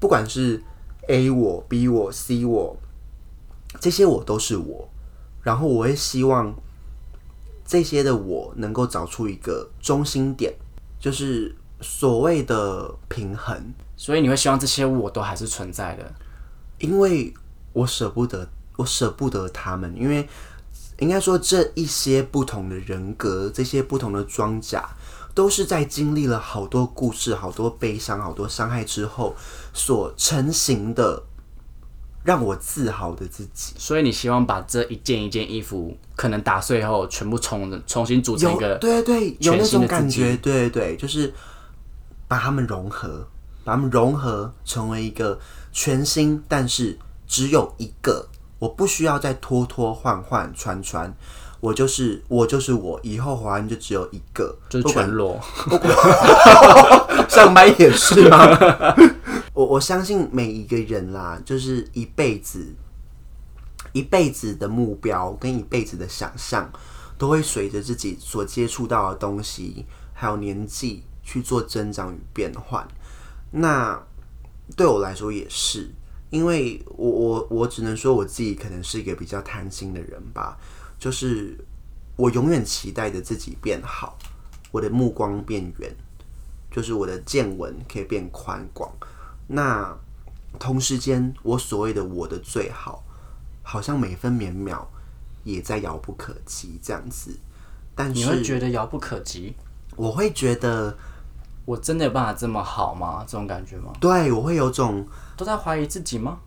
[0.00, 0.60] 不管是
[1.08, 2.76] A 我、B 我、C 我，
[3.80, 4.88] 这些我都是我，
[5.42, 6.54] 然后我会希望
[7.64, 10.54] 这些的我能够找出一个中心点，
[11.00, 16.12] 就是所谓的平衡，所以你会希望这些我都还是存在的。
[16.78, 17.32] 因为
[17.72, 20.28] 我舍不得，我舍不得他们，因为
[20.98, 24.88] 应该说这一些不同的人格，这些不同的装甲，
[25.34, 29.34] 都是在经历了好多故事、好多悲伤、好多伤害之后
[29.72, 31.22] 所成型的，
[32.24, 33.74] 让我自豪的自己。
[33.76, 41.32] 所以你希望把这一件一件衣服可能打碎后，全部重重新组成一有个对对对，有那全新的种感觉，对对对，就是
[42.28, 43.26] 把它们融合，
[43.64, 45.38] 把它们融合成为一个
[45.72, 51.12] 全新，但是只有一个，我不需要再拖拖换换穿穿，
[51.60, 55.40] 我就是我就是我，以后华安就只有一个，就是全裸。
[57.28, 58.46] 上班也是吗？
[59.54, 62.74] 我我相信每一个人啦，就是一辈子
[63.92, 66.72] 一辈子的目标跟一辈子的想象，
[67.18, 69.84] 都会随着自己所接触到的东西，
[70.14, 72.86] 还有年纪去做增长与变换。
[73.50, 74.02] 那
[74.74, 75.90] 对我来说也是，
[76.30, 80.56] 因为我我我只能说我自己可能是一个比较贪心的人吧，
[80.98, 81.54] 就是
[82.16, 84.16] 我永远期待着自己变好，
[84.70, 85.94] 我的目光变远，
[86.70, 88.90] 就是我的见闻可以变宽广。
[89.46, 89.96] 那
[90.58, 93.02] 同时间，我所谓的我的最好，
[93.62, 94.88] 好像每分每秒
[95.44, 97.36] 也在遥不可及这样子。
[97.94, 99.54] 但是你会觉得遥不可及？
[99.96, 100.96] 我会觉得，
[101.64, 103.24] 我真的有办法这么好吗？
[103.26, 103.92] 这种感觉吗？
[104.00, 106.38] 对我会有种都在怀疑自己吗？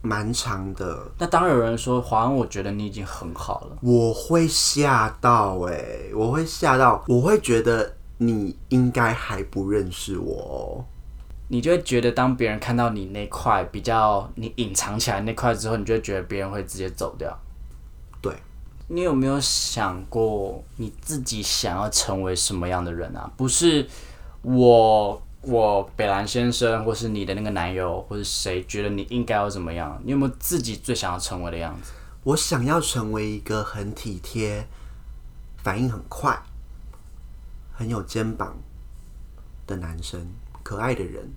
[0.00, 10.84] 蛮长的，那当有人说华安，我觉得你已经很好了，我会吓到哎、我会吓到，我会觉得你应该还不认识我哦。
[11.48, 17.34] 你就会觉得当别人看到你那块比较你隐藏起来那块之后，你就会觉得别人会直接走掉。
[18.20, 18.34] 对，
[18.88, 23.30] 你有没有想过你自己想要成为什么样的人啊？
[23.36, 23.86] 不是
[24.42, 30.00] 我，我北兰先生，或是你的那个男友，或是谁觉得你应该要怎么样？
[30.04, 31.92] 你有没有自己最想要成为的样子？
[32.24, 34.66] 我想要成为一个很体贴、
[35.56, 36.38] 反应很快、
[37.72, 38.58] 很有肩膀
[39.66, 40.26] 的男生，
[40.68, 41.32] 可爱的人。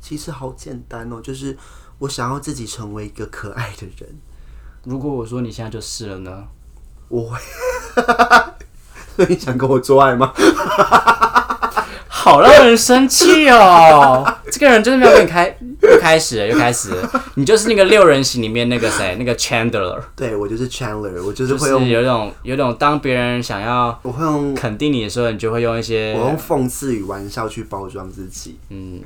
[0.00, 1.58] 其实好简单哦，就是
[1.98, 4.16] 我想要自己成为一个可爱的人。
[4.84, 6.46] 如果我说你现在就是了呢？
[7.08, 7.38] 我会，
[9.16, 10.32] 所以你想跟我做爱吗？
[12.22, 14.22] 好让人生气哦！
[14.52, 17.10] 这个人就是没有跟你开，又开始了，又开始了。
[17.36, 28.58] 你就是那个六人行里面那个谁，那个 Chandler，对我就是 Chandler，我就是就是会用，有一种有一种当别人想要我会用，肯定你的时候，你就会用一些我用讽刺与玩笑去包装自己。
[28.68, 29.00] 嗯，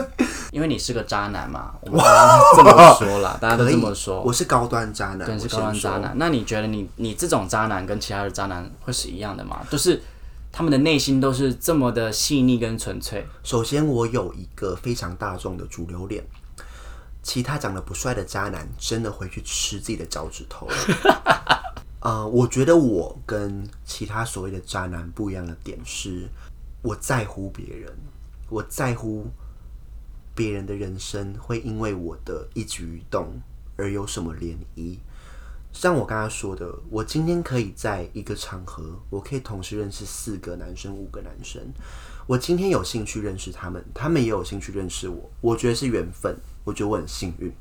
[0.52, 1.98] 因为你是个渣男嘛，我们
[2.54, 4.20] 这么说啦，大家都这么说。
[4.20, 6.12] 我是高端渣男，对，我是高端渣男。
[6.16, 9.60] 那你觉得你你这种渣男跟其他的渣男会是一样的吗？
[9.70, 10.02] 就是
[10.50, 13.26] 他们的内心都是这么的细腻跟纯粹。
[13.42, 16.24] 首先，我有一个非常大众的主流脸，
[17.22, 20.66] 其他长得不帅的渣男真的会去吃自己的脚趾头。
[22.00, 26.28] 呃，我觉得我跟其他所谓的渣男不一样的点是，
[26.82, 27.92] 我在乎别人，
[28.48, 29.26] 我在乎
[30.34, 33.40] 别人的人生会因为我的一举一动
[33.76, 34.96] 而有什么涟漪。
[35.72, 41.62] 像我刚刚说的，我今天可以在一个场合，我可以同时认识四个男生、五个男生。
[42.26, 47.52] 我今天有兴趣认识他们，他们也有兴趣认识我，我觉得是缘分，我觉得我很幸运。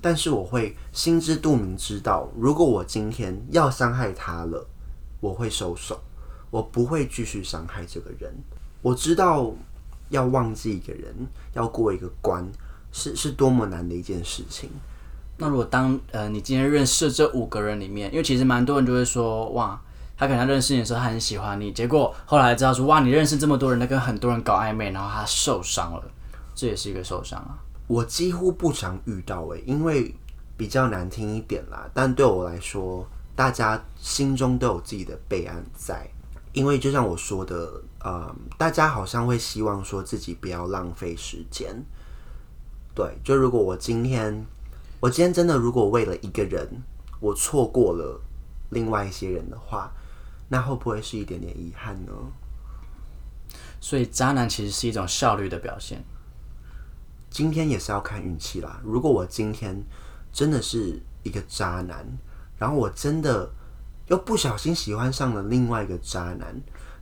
[0.00, 4.66] 但是我会心知肚明知道，如果我今天要伤害他了，
[5.20, 6.00] 我会收手，
[6.50, 8.34] 我不会继续伤害这个人。
[8.80, 9.54] 我知道
[10.08, 11.14] 要忘记一个人，
[11.52, 12.44] 要过一个关，
[12.90, 14.70] 是是多么难的一件事情。
[15.36, 19.80] 那如果当呃你今天认识这五个人里面，因为其实蛮多人就会说，哇，
[20.16, 26.02] 他可能认识你的时候他很喜欢你，结果后来知道说，哇，你认识这么多人，他跟很多人搞暧昧，然后他受伤了，
[26.54, 27.58] 这也是一个受伤啊。
[27.88, 30.14] 我几乎不常遇到诶、因为
[30.56, 31.90] 比较难听一点啦。
[31.92, 36.08] 但对我来说，大家心中都有自己的备案在。
[36.52, 41.74] 因为就像我说的，呃，大家好像会希望说自己不要浪费时间。
[42.94, 44.44] 对，就如果我今天，
[45.02, 46.64] 我今天真的如果为了一个人，
[47.18, 48.20] 我错过了
[48.70, 49.92] 另外一些人的话，
[50.48, 52.12] 那会不会是一点点遗憾呢？
[53.80, 56.04] 所以渣男其实是一种效率的表现。
[57.30, 58.80] 今天也是要看运气啦。
[58.84, 59.76] 如果我今天
[60.32, 62.06] 真的是一个渣男，
[62.56, 63.50] 然后我真的
[64.06, 66.54] 又不小心喜欢上了另外一个渣男，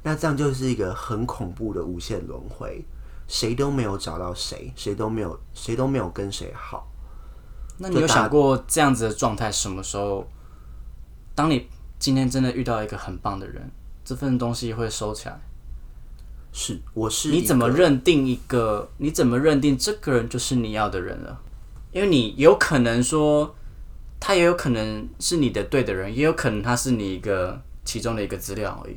[0.02, 2.82] 那这样就是一个很恐怖的无限轮回，
[3.28, 6.89] 谁都没有找到谁，谁都没有，谁都没有跟谁好。
[7.82, 10.28] 那你有想过这样子的状态什么时候？
[11.34, 11.66] 当你
[11.98, 13.70] 今天真的遇到一个很棒的人，
[14.04, 15.40] 这份东西会收起来。
[16.52, 18.90] 是，我是你怎么认定一个？
[18.98, 21.40] 你怎么认定这个人就是你要的人了？
[21.92, 23.54] 因为你有可能说，
[24.18, 28.96] 他也有可能是你的对的人，也有可能他是你一个其中的一个资料而已。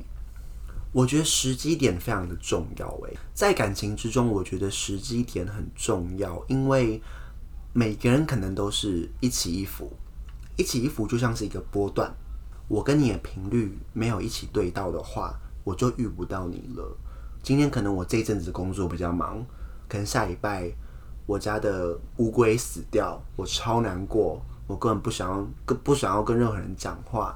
[0.92, 7.02] 我觉得时机点非常的重要诶，在感情之中，我觉得时机点很重要，因为
[7.76, 9.92] 每个人可能都是一起一伏，
[10.56, 12.16] 一起一伏就像是一个波段，
[12.68, 16.96] 我跟你的频率没有一起对到的话，我就遇不到你了。
[17.42, 19.44] 今天可能我这一阵子工作比较忙，
[19.90, 20.72] 可能下礼拜
[21.26, 27.36] 我家的乌龟死掉，我超难过，我根本不想要跟不想要跟任何人讲话，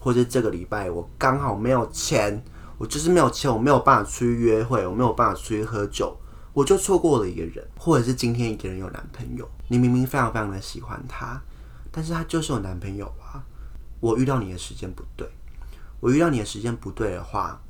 [0.00, 2.42] 或者这个礼拜我刚好没有钱，
[2.76, 6.18] 我就是没有钱，我没有办法出去约会，我没有办法出去喝酒，
[6.52, 11.40] 我就错过了一个人，或者是今天一个人有男朋友，你明明非常非常的喜欢他，
[11.90, 13.42] 但是他就是有男朋友啊，
[14.00, 15.28] 我遇到你的时间不对，
[15.98, 17.60] 我遇到你的时间不对的话，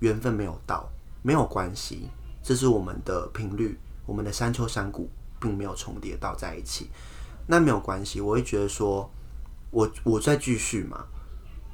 [0.00, 0.88] 缘分没有到，
[1.22, 2.08] 没有关系，
[2.42, 6.90] 这是我们的频率，我们的山丘山谷并没有重叠到在一起，
[7.46, 9.08] 那没有关系，我会觉得说，
[9.70, 11.04] 我我再继续嘛，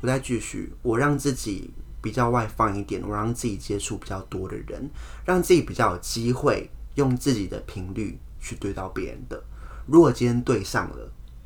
[0.03, 1.71] 我再继续，我让自己
[2.03, 4.91] 比较外放一点，我让自己接触比较多的人，
[5.25, 9.43] 让自己比较有机会用自己的频率去对到别人的。
[9.87, 10.97] 如果今天对上了，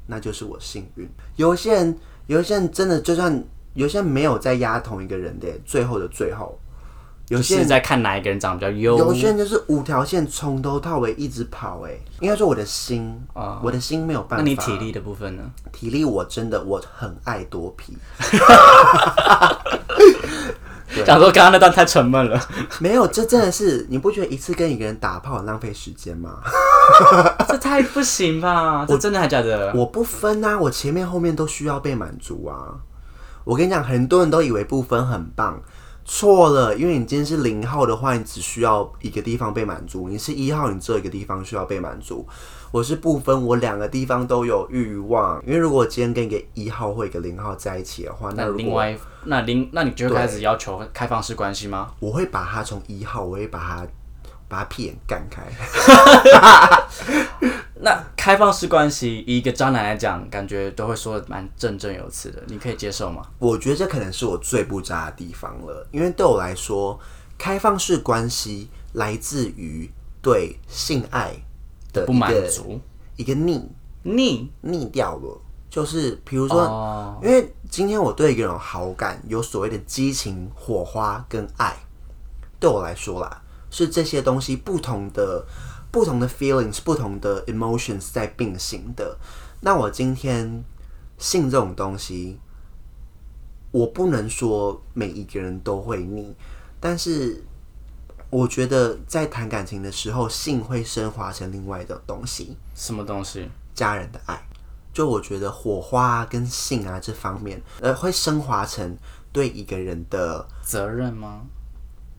[0.06, 1.08] 那就是我幸运。
[1.36, 3.42] 有一些人，有一些人真的就算
[3.74, 6.58] 有些人没有在压同一个人的，最后的最后，
[7.28, 8.98] 有些人就是在看哪一个人长得比较优。
[8.98, 14.42] 有些人就是五条线从头到尾一直跑、哎，应该说我的心，啊我的心没有办法。
[14.42, 15.42] 那你体力的部分呢？
[15.72, 17.96] 体力我真的我很爱多皮，
[21.04, 22.40] 想说刚刚那段太沉闷了，
[22.80, 26.38] 没有，这真的是你不觉得一次跟一个人打炮很浪费时间吗？
[27.48, 28.84] 这太不行吧？
[28.88, 29.72] 这真的还假的？
[29.74, 32.74] 我不分啊，我前面后面都需要被满足啊。
[33.44, 35.60] 我跟你讲，很多人都以为不分很棒，
[36.04, 36.76] 错了。
[36.76, 42.26] 因为你今天是零号的话，你只需要一个地方被满足；你是一号，你只有一个地方需要被满足。
[42.76, 45.42] 我是不分，我两个地方都有欲望。
[45.46, 51.94] 因为如果今天跟一个一号或一个零号在一起的话，那那另外那零那你就会开始要求开放式关系吗？
[52.00, 53.86] 我会把他从一号，我会把他
[54.46, 55.42] 把他屁眼干开。
[57.80, 63.22] 那开放式关系，以一个渣男来讲，感觉都会说的蛮振振有词的，你可以接受吗？
[63.38, 67.00] 我觉得这可能是我最不渣的地方了，因为对我来说，
[67.38, 71.32] 开放式关系来自于对性爱
[71.96, 72.80] 的不满足，
[73.16, 73.68] 一个腻
[74.02, 75.40] 腻腻掉了。
[75.68, 81.76] 就是比如说，哦因为今天我对一个人有好感，有所谓的激情、火花跟爱，
[82.58, 85.44] 对我来说啦，是这些东西不同的、
[85.90, 89.18] 不同的 feelings、不同的 emotions 在并行的。
[89.60, 90.64] 那我今天
[91.18, 92.38] 性这种东西，
[93.70, 96.34] 我不能说每一个人都会腻，
[96.80, 97.44] 但是
[98.30, 102.56] 我觉得在谈感情的时候，性会升华成另外的东西。
[102.74, 103.48] 什么东西？
[103.74, 104.40] 家人的爱。
[104.92, 108.96] 就我觉得火花啊跟性啊这方面，呃，会升华成
[109.30, 111.42] 对一个人的责任吗？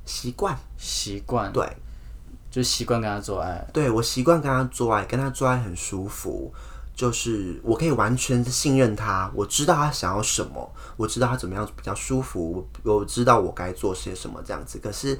[0.05, 0.55] 习惯。
[0.77, 1.67] 习惯，对，
[2.51, 3.67] 就习惯跟他做爱。
[3.73, 6.53] 对我习惯跟他做爱，跟他做爱很舒服，
[6.95, 14.77] 就是我可以完全信任他，我知道他想要什么，我知道他怎么样比较舒服，我我知道我该做些什么这样子。
[14.77, 15.19] 可是，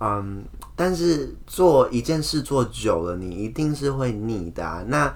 [0.00, 0.44] 嗯，
[0.76, 4.84] 但是做一件事做久了，你一定是会腻的、啊。
[4.88, 5.14] 那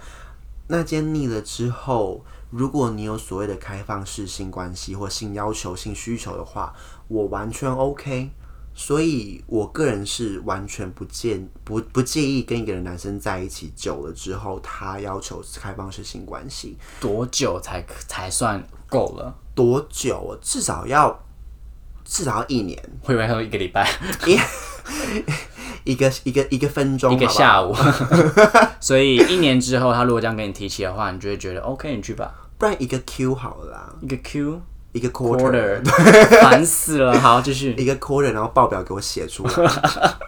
[0.69, 6.75] 那间腻了之后，如果你有所谓的开放式性关系或性要求、性需求的话，
[7.09, 8.31] 我完全 OK。
[8.75, 19.35] 所以我个人是完全不介不不介意跟一个人男生在一起久了之后，他要求开放式性关系多久才才算够了？
[19.53, 20.39] 多久啊？
[20.41, 21.19] 至少要
[22.09, 23.87] 至少要一年，会不会说一个礼拜、
[24.27, 24.39] 一
[25.85, 27.77] 一个一个一个分钟，一个下午？
[28.81, 32.33] 所以一年之后，他如果这样跟你提起的话，你就会觉得 OK，你去吧。
[32.57, 34.61] 不然一个 Q 好了啦，一个 Q
[34.93, 35.85] 一个 quarter，quarter，
[36.43, 37.21] 烦死了。
[37.21, 37.75] 好，继续。
[37.79, 39.53] 一个 quarter，然后报表给我写出来。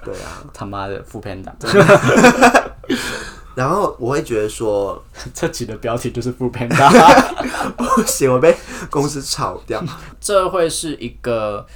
[0.05, 1.57] 对啊，他妈的副片党，
[3.55, 5.03] 然后我会觉得说，
[5.34, 6.92] 这集的标题就是副片党。
[7.76, 8.57] 不行，我被
[8.90, 9.82] 公司炒掉。
[10.20, 11.66] 这会是一个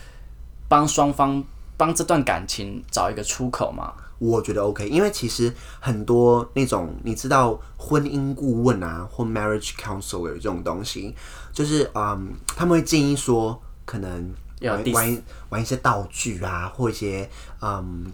[0.69, 1.43] 帮双方
[1.77, 3.93] 帮这段感情找一个出口吗？
[4.19, 11.15] 我觉得 OK，因为其实很多那种你知道婚姻顾问啊，或 marriage counselor 这种东西，
[11.53, 17.29] 就是嗯，他们会建议说，可能要玩玩一些道具啊，或一些
[17.61, 18.07] 嗯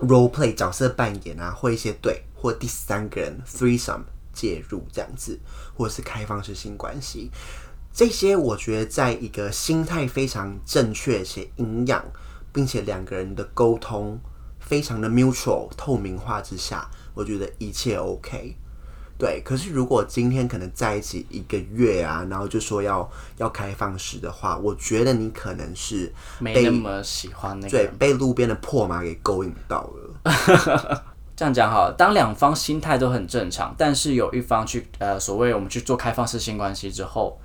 [0.00, 5.40] role play 角色扮演啊，或一些对，或第三个人 threesome 介入这样子，
[5.74, 7.30] 或者是开放式性关系。
[7.90, 12.04] 这些我觉得在一个心态非常正确且营养，
[12.52, 14.20] 并且两个人的沟通
[14.60, 18.54] 非常的 mutual 透明化之下，我觉得一切 OK。
[19.16, 27.88] 对，可是如果今天可能在一起一个月啊，然后就说要要开放式的话，我觉得你可能是没那么喜欢那个对。
[27.98, 31.04] 被路边的破马给勾引到了。
[31.36, 37.38] 这样讲好了，当两方心态都很正常，但是有一方去呃所谓我们去做开放式性关系之后，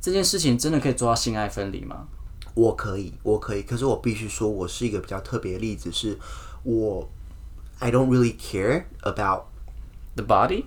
[0.00, 2.06] 这件事情真的可以做到性爱分离吗？
[2.54, 6.18] 我可以，我可以，可是我必须说，我是一个比较特别的例子，是
[6.62, 7.08] 我
[7.78, 9.44] I don't really care about
[10.14, 10.66] The body,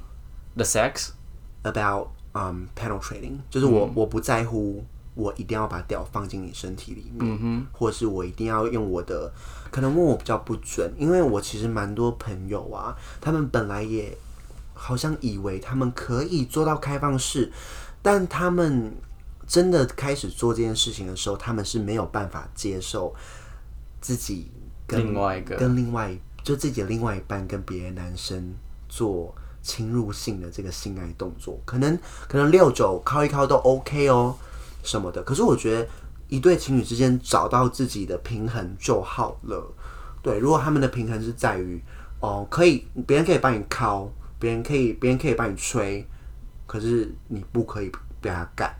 [0.55, 4.83] the sex，about um penetrating，就是我、我不在乎
[5.13, 9.31] 我一定要把屌放进你身体里面，或者是我一定要用我的，
[9.75, 14.17] 可能问我比较不准，因为我其实蛮多朋友啊，他们本来也
[14.73, 17.51] 好像以为他们可以做到开放式，
[18.01, 18.95] 但他们
[19.45, 23.13] 真的开始做这件事情的时候，他们是没有办法接受
[23.99, 24.49] 自己
[24.87, 28.55] 跟另外一个跟另外就自己的另外一半跟别的男生
[28.87, 31.99] 做侵入性的这个性爱动作，可能
[32.29, 34.37] 可能六九靠一靠都 OK 哦
[34.83, 35.21] 什么的。
[35.23, 35.85] 可是我觉得
[36.27, 39.73] 一对情侣之间找到自己的平衡就好了。
[40.21, 41.79] 对，如果他们的平衡是在于
[42.19, 44.09] 哦，可以别人可以帮你敲，
[44.39, 46.05] 别人可以别人可以帮你吹，
[46.65, 48.73] 可是你不可以被他干。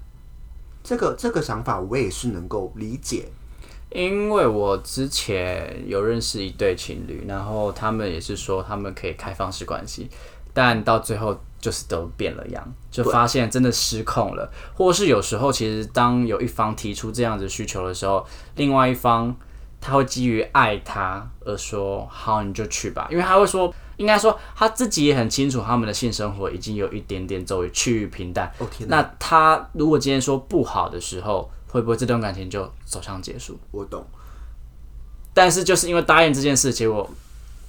[0.83, 3.27] 这个这个想法我也是能够理解。
[3.91, 10.09] 因为我之前有认识一对情侣，然后他们也是说他们可以开放式关系，
[10.53, 18.23] 但到最后就是都变了样，就发现真的失控了，或是有时候其实当有一方提出这样子需求的时候，
[18.55, 19.35] 另外一方
[19.81, 23.73] 他会基于爱他而说好你就去吧，因为他会说。
[23.97, 28.51] 应该说他自己也很清楚，他们的性生活已经有一点点走于趋于平淡。
[28.57, 33.57] 哦天，那他如果今天说不好的时候，会不会这段感情就走向结束？
[33.71, 34.05] 我懂。
[35.33, 37.09] 但是就是因为答应这件事，结果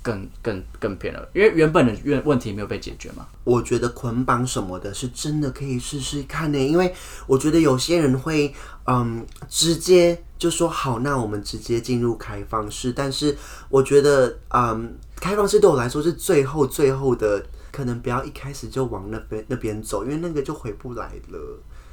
[0.06, 3.26] 更更更偏了，因为原本的问问题没有被解决嘛。
[3.42, 6.94] 我觉得捆绑什么的是真的可以试试看呢，因为
[7.26, 8.54] 我觉得有些人会
[8.84, 13.36] 嗯直接就说好，那我们直接进入开放式，但是
[13.68, 21.38] 我觉得嗯开放式对我来说是最后最后的，可能不要一开始就往那边那边走，因为那个就回不来了。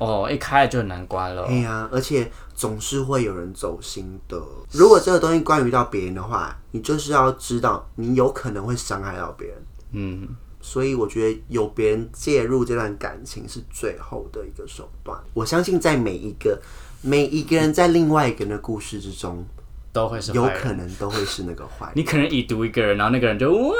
[0.05, 1.43] 哦，一开就很难关了。
[1.45, 4.41] 哎呀，而且总是会有人走心的。
[4.71, 9.57] 如果这个东西关于到别人的话，你就是要知道，你有可能会伤害到别人。
[9.91, 10.27] 嗯，
[10.61, 15.17] 所以我觉得有别人介入这段感情是最后的一个手段。
[15.33, 16.59] 我相信在每一个
[17.01, 19.45] 每一个人在另外一个人的故事之中，
[19.91, 21.93] 都会是有可能都会是那个坏人。
[21.95, 23.73] 你可能已读一个人，然后那个人就哇，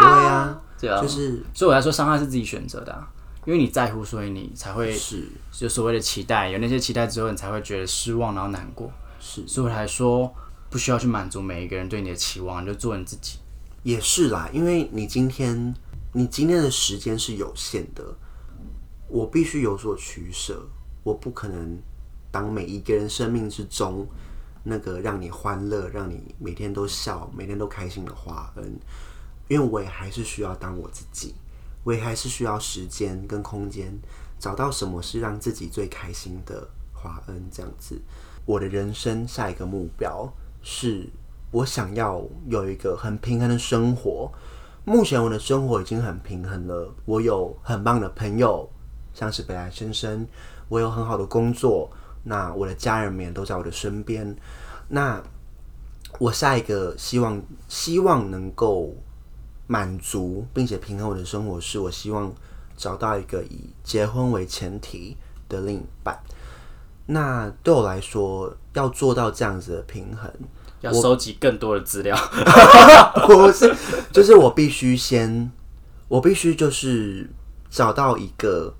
[0.00, 3.08] 对啊，对啊就是所以我来说，伤害是自己选择的啊、
[3.48, 5.26] 因为你在乎，所以你才会是。
[5.50, 8.92] 就所谓的期待，有那些期待之后，你才会觉得失望，然后难过。
[9.18, 9.42] 是。
[9.48, 10.30] 所以我来说，
[10.68, 13.38] 不需要去满足每一个人对你的期望，你就做你自己。
[13.84, 15.74] 也是啦，因为你今天
[16.12, 18.04] 你今天的时间是有限的，
[19.08, 20.68] 我必须有所取舍，
[21.02, 21.78] 我不可能
[22.30, 24.06] 当每一个人生命之中
[24.62, 28.78] 那个让你欢乐、让你每天都笑、每天都开心的花恩，
[29.48, 31.34] 因为我也还是需要当我自己，
[31.84, 33.98] 我也还是需要时间跟空间，
[34.38, 38.00] 找到什么是让自己最开心的华恩这样子。
[38.44, 41.08] 我的人生下一个目标是
[41.50, 44.30] 我想要有一个很平衡的生活。
[44.84, 48.68] 目前我的生活已经很平衡了，我有很棒的朋友，
[49.12, 50.26] 像是北来先生，
[50.68, 51.90] 我有很好的工作，
[52.24, 54.34] 那我的家人们都在我的身边。
[54.88, 55.22] 那
[56.18, 58.94] 我下一个希望希望能够
[59.68, 62.32] 满足并且平衡我的生活，是我希望
[62.76, 65.16] 找到一个以结婚为前提
[65.48, 66.18] 的另一半。
[67.06, 70.30] 那对我来说，要做到这样子的平衡，
[70.80, 72.16] 要收集更多的资料，
[73.26, 73.74] 不是，
[74.12, 75.50] 就是我必须先，
[76.08, 77.30] 我必须就是
[77.70, 78.74] 找到一个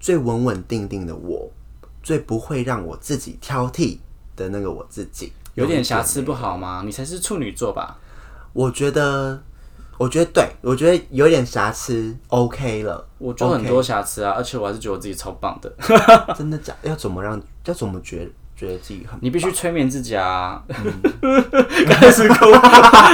[0.00, 1.50] 最稳稳定定的我，
[2.02, 3.98] 最不会让我自己挑剔
[4.34, 5.32] 的那个我自己。
[5.54, 6.82] 有点瑕疵不好吗？
[6.84, 7.98] 你才是处女座吧？
[8.52, 9.42] 我觉得，
[9.98, 13.06] 我觉得对，我觉得有点瑕疵，OK 了。
[13.18, 15.72] 我就很多瑕疵啊，而且我还是觉得我自己超棒的。
[16.36, 16.74] 真的假？
[16.82, 17.40] 要怎么让？
[17.66, 19.16] 要怎么觉觉得自己很？
[19.22, 20.60] 你必须催眠自己啊！
[21.88, 22.34] 开始哭，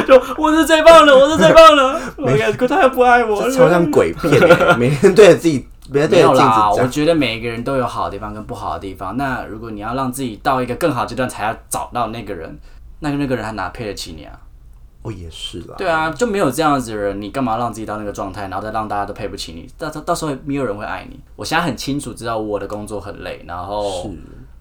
[0.06, 2.00] 就我是最棒的，我是最棒的。
[2.16, 3.50] 我开始哭， 他也不爱我这。
[3.50, 6.80] 超像鬼片欸，每天对着自己，每天没对啦，子。
[6.80, 9.16] 我觉得每一个人都有好的地方跟不好的地方。
[9.18, 12.58] 那如果你要让自己到一个更好的阶段才要找到那个人，
[13.00, 14.32] 那个那个人他哪配得起你啊？
[15.02, 15.74] 哦，也是啦。
[15.78, 19.68] 对啊，就没有这样子的人，你干嘛让自己到那个状态，然后再让大家都配不起你？
[19.78, 21.18] 到到到时候没有人会爱你。
[21.36, 24.08] 我现在很清楚知道我的工作很累，然后是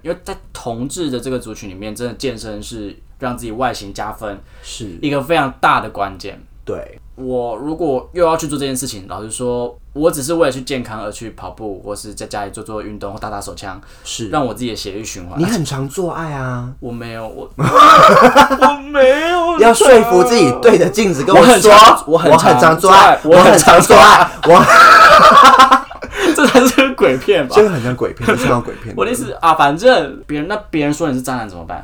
[0.03, 6.39] 因为在同志的这个族群里面，真的健身是让自己外形加分是一个非常大的关键。
[6.63, 15.43] 对，我如果又要去做这件事情，老实说，我只是为了去健康而去跑步，或是在家里做做运动或打打手枪，是让我自己的血液循环你。
[15.43, 24.63] 很常做爱啊，我没有，我 我没有，要说服自己对着镜子跟我说常，我我很常常做爱，我很常常做做爱，我
[26.35, 27.63] 这才是个鬼片吧这？
[27.63, 28.93] 个很像鬼片，你看到鬼片。
[28.95, 31.83] 我的意，思啊，反正别人那别人说你是渣男怎么办？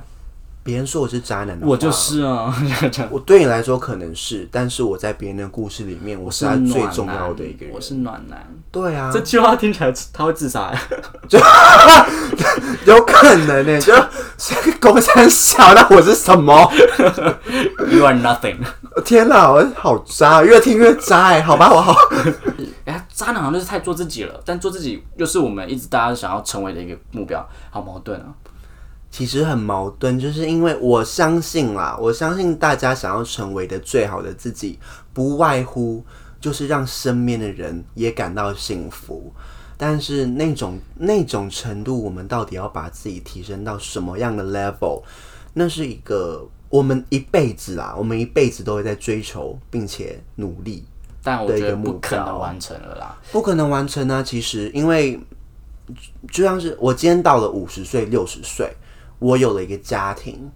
[0.64, 2.56] 别人说我是渣男的话，我就是啊，
[3.12, 7.82] 我对你来说可能是，但是我在别人的故事里面，我是他最重要的一个人我。
[7.82, 8.48] 是暖男。
[8.72, 10.74] 对啊这，句话听起来他会自杀
[11.28, 11.38] 就？
[12.86, 13.94] 有可能呢，就
[14.82, 16.54] 公山小，那我是什么？
[17.90, 18.58] You are nothing。
[19.06, 21.96] 天哪，我好渣，越听越渣哎，好吧，我好。
[22.86, 28.28] 哎，渣男好像就是太做自己了，但做自己又是我们一直大家想要成为的一个目标，好矛盾啊！
[29.14, 34.80] 其实很矛盾，就是因为我相信啦，我相信大家想要成为的最好的自己，
[35.14, 36.04] 不外乎
[36.42, 39.32] 就是让身边的人也感到幸福。
[39.78, 45.04] 但是那种那种程度，我们到底要把自己提升到什么样的 level？
[45.54, 50.84] 那是一个我们一辈子啦，我们一辈子都会在追求并且努力，
[51.22, 53.16] 但我觉得不可能完成了啦。
[53.32, 54.24] 不可能完成啊！
[54.24, 55.20] 其实，因为
[56.32, 58.76] 就像是我今天到了五十岁、六十岁，
[59.20, 60.52] 我有了一个家庭，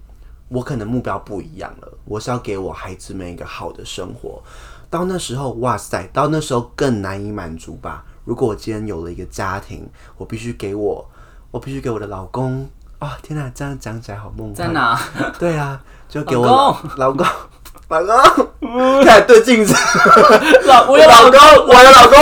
[0.49, 1.93] 我可能目标不一样了。
[2.05, 4.41] 我是要给我孩子们一个好的生活。
[4.89, 8.05] 到那时候，哇塞，到那时候更难以满足吧。
[8.23, 11.05] 如果我今天有了一个家庭，我必须给我，
[11.51, 13.17] 我必须给我的老公啊！
[13.21, 14.55] 天哪，这样讲起来好梦幻。
[14.55, 14.99] 在哪？
[15.37, 17.25] 对啊，就给我老老公，
[17.89, 18.03] 老
[18.59, 19.73] 公，开始对镜子。
[20.65, 22.17] 老我有老公，我有老公，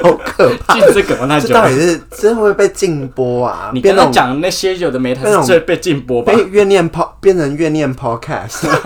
[0.02, 0.74] 好可怕！
[0.74, 1.48] 镜子梗了那久。
[1.48, 3.70] 这到底是真会被禁播啊？
[3.74, 6.32] 你变那种刚刚讲那些有的没，才那种是最被禁播吧？
[6.32, 8.68] 被怨念 po 变成怨念 podcast。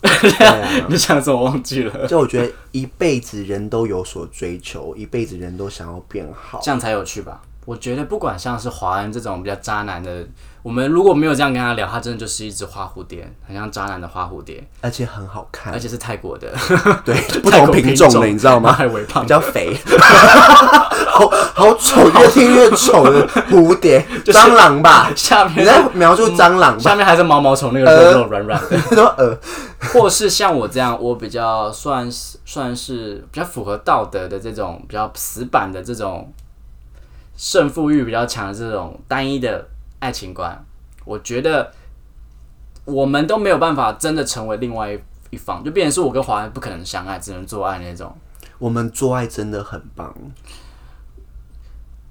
[0.00, 2.06] 啊，你想什么忘记了？
[2.06, 6.60] 就我觉得一辈子人都有所追求，一辈子人都想要变好。
[6.62, 7.40] 这样才有趣吧？
[7.70, 10.26] 我觉得不管像是华恩这种比较渣男的，
[10.60, 15.72] 我们如果没有这样跟他聊，他真的就是一只花蝴蝶，很像渣男的花蝴蝶，而且很好看。
[15.72, 16.48] 而，且是泰国的，
[17.06, 18.72] 对， 不同品种的，你知道吗？
[18.72, 25.12] 还微胖比，较肥， 好好丑，越听越丑的蝴蝶，蟑螂吧？
[25.14, 26.80] 下面你在描述蟑螂吧？
[26.80, 29.38] 下面还是毛毛虫那个肉肉软软的，
[29.92, 36.32] 或是像我这样，我比较算是算是比较符合道德的这种比较死板的这种
[37.40, 39.66] 胜负欲比较强的这种单一的
[39.98, 40.62] 爱情观，
[41.06, 41.72] 我觉得
[42.84, 48.14] 我们都没有办法真的成为另外一一方，就变成是我跟华人不可能相爱，只能做爱那种。
[48.58, 50.14] 我们做爱真的很棒。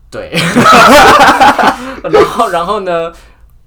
[0.09, 0.31] 对，
[2.01, 3.13] 然后然后呢？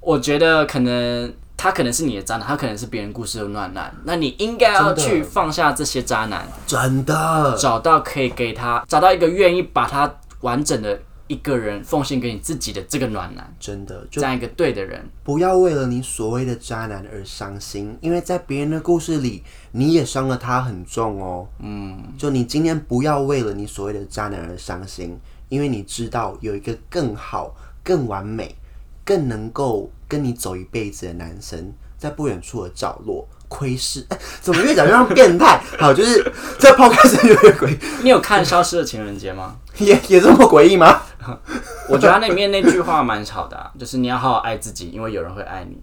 [0.00, 11.00] 我觉得可能他可能是你的渣男，他可能是别人故事的暖男，那你应该要去放下这些渣男，真的，找到可以给他找到一个愿意把他完整的
[11.32, 15.02] 一个人奉献给你自己的这个暖男，真的就这样一个对的人。
[15.24, 21.48] 不要为了你所谓的渣男而伤心，因为在别人的故事里，你也伤了他很重哦。
[21.60, 25.18] 嗯，就你今天不要为了你所谓的渣男而伤心，
[25.48, 28.54] 因为你知道有一个更好、更完美、
[29.02, 34.04] 更能够跟你走一辈子的男生，在不远处的角落窥视。
[34.08, 35.60] 哎，怎么越讲越像变态？
[35.78, 36.24] 好，就是
[36.58, 39.56] 这 podcast 有点诡异，你有看《消失的情人节》吗？
[39.76, 41.02] 也也这么诡异吗？
[41.90, 45.76] 我觉得那里面那句话蛮吵的、啊，就是你要好好爱自己，因为有人会爱你。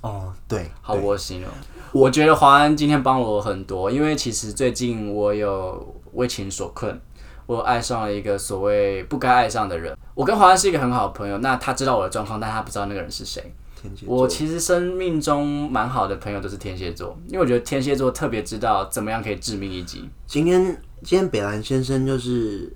[0.00, 1.48] 哦，对，好对窝心哦。
[1.92, 6.98] 我觉得华安今天帮了我很多，因为其实最近我有为情所困，
[7.46, 9.94] 我有爱上了一个所谓不该爱上的人。
[10.14, 13.52] 我跟华安是一个很好的朋友，那他知道我的状况，但他不知道那个人是谁。
[13.80, 20.08] 天蝎座我其实生命中蛮好的朋友都是天蝎座，因为我觉得天蝎座特别知道怎么样可以致命一击。
[20.26, 20.62] 今天
[21.02, 22.70] 今天北兰先生就是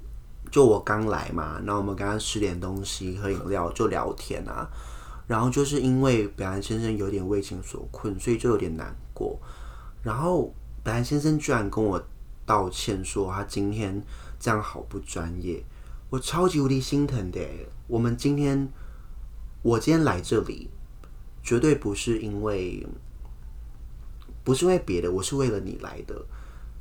[0.50, 4.66] 就我刚来嘛，然后我们刚刚吃点东西，喝饮料就聊天啊，
[5.26, 9.38] 然后就是因为北兰先生有点为情所困，所以就有点难过。
[10.02, 10.52] 然后
[10.82, 12.02] 北兰先生居然跟我
[12.46, 14.02] 道歉说他今天
[14.38, 15.62] 这样好不专业，
[16.10, 17.40] 我超级无敌心疼的。
[17.86, 18.68] 我们今天
[19.62, 20.70] 我今天来这里，
[21.44, 22.84] 绝对不是因为
[24.42, 26.14] 不是因为别的，我是为了你来的。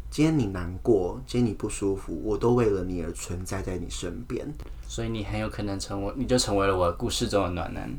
[0.09, 4.47] 今天你难过，今天你不舒服，我都为了你而存在在你身边。
[4.87, 7.89] 所以你很有可能成为，你就成为了我故事中的暖男，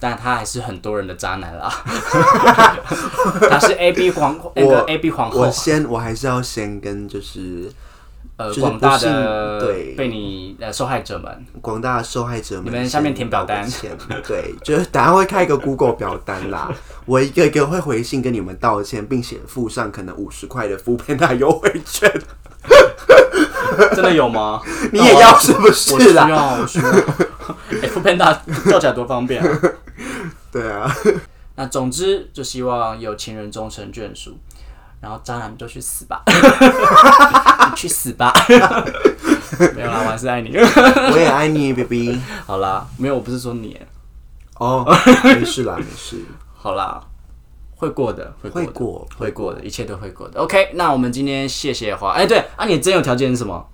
[0.00, 1.68] 但他还是很多人的渣男啦。
[3.50, 7.70] 他是 A B 皇那个 A B 皇后我，先，我还是要先跟就是
[8.36, 13.66] 呃就是广大的对被你呃受害者们，广大的受害者们，你们下面填表单
[14.26, 16.70] 对，就是等下会开一个 Google 表单啦，
[17.06, 22.12] 我一个一个会回信跟你们道歉，并且附上可能五十块的 f o o Panda 优惠券，
[23.94, 24.60] 真的有吗？
[24.92, 26.28] 你也要是不我需是啦？
[26.28, 26.90] 要，我需要。
[27.82, 28.32] 哎，副片大
[28.68, 29.60] 叫起来多方便啊！
[30.52, 30.90] 对啊，
[31.56, 34.36] 那总之就希望有情人终成眷属，
[35.00, 38.32] 然后渣男就去死吧，你 去死吧！
[39.74, 40.50] 没有啦，我还是爱你。
[40.56, 42.18] 我也爱你，baby。
[42.46, 43.78] 好啦，没有，我不是说你。
[44.58, 44.84] 哦，
[45.22, 46.24] 没事啦，没事，
[46.54, 47.00] 好啦，
[47.76, 50.40] 会过的，会过的，会过，会过的，一切都会过的。
[50.40, 52.12] OK，那我们今天谢谢花。
[52.12, 53.68] 哎、对啊，你真有条件是什么？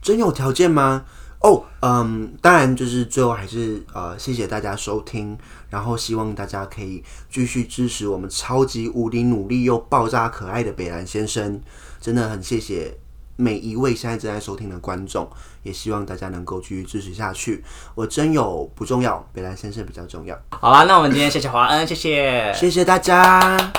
[0.00, 1.04] 真有条件吗？
[1.42, 5.36] 哦，嗯，当然就是最后还是呃，谢谢大家收听，
[5.68, 11.60] 然后希望大家可以继续支持我们超级无敌努力又爆炸可爱的北兰先生，
[12.00, 12.96] 真的很谢谢
[13.34, 15.28] 每一位现在正在收听的观众，
[15.64, 17.64] 也希望大家能够继续支持下去。
[17.96, 22.52] 我真有不重要，北兰先生比较重要，好啦，那我们今天谢谢华恩，谢谢。
[22.54, 23.72] 谢谢大家。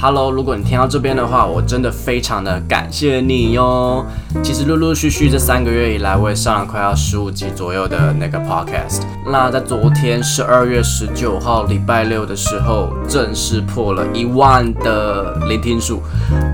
[0.00, 4.04] Hello，如果你听到这边的话，我真的非常的感谢你哟。
[4.42, 9.02] 其实陆陆续续这三个月以来，我也上了快要十五集左右的那个 podcast。
[9.24, 16.02] 那在昨天十二月十九号礼拜六的时候，正式破了一万的聆听数。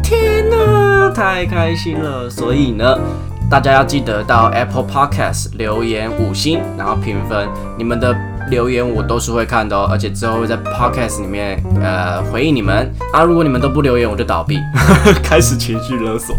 [0.02, 2.28] 天哪，太开心了！
[2.28, 2.98] 所以呢，
[3.50, 7.48] 大家要记得到 Apple Podcast 留言五星，然后评分。
[7.78, 8.14] 你们的
[8.50, 13.22] 留言我都是会看的哦，而且之后会在 Podcast 里面呃回应你们啊。
[13.22, 14.58] 如果你们都不留言，我就倒闭，
[15.22, 16.34] 开始情绪勒索。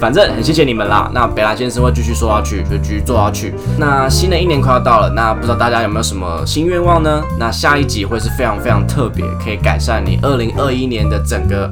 [0.00, 1.10] 反正很谢谢你们啦。
[1.14, 3.54] 那北兰先生会继续说下去，就继续做下去。
[3.78, 7.22] 那新的一年快要到了，那不知道大家有没有什么新愿望呢？
[7.38, 11.70] 那下一集会是非常非常特别，可以改善你二零二一年的整个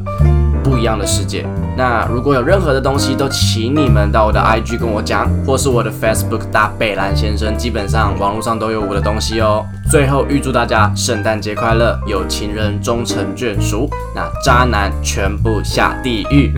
[0.62, 1.46] 不一样的世界。
[1.76, 9.64] 那如果有任何的东西，都请你们到我的 IG 跟我讲，或是我的 Facebook 大北兰先生，基本上网络上都有我的东西哦。
[9.90, 16.52] 最后预祝大家圣诞节快乐，有情人终成眷属，那渣男全部下地狱。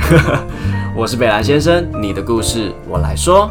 [0.96, 3.48] 我是北兰先生，你的故事我来说。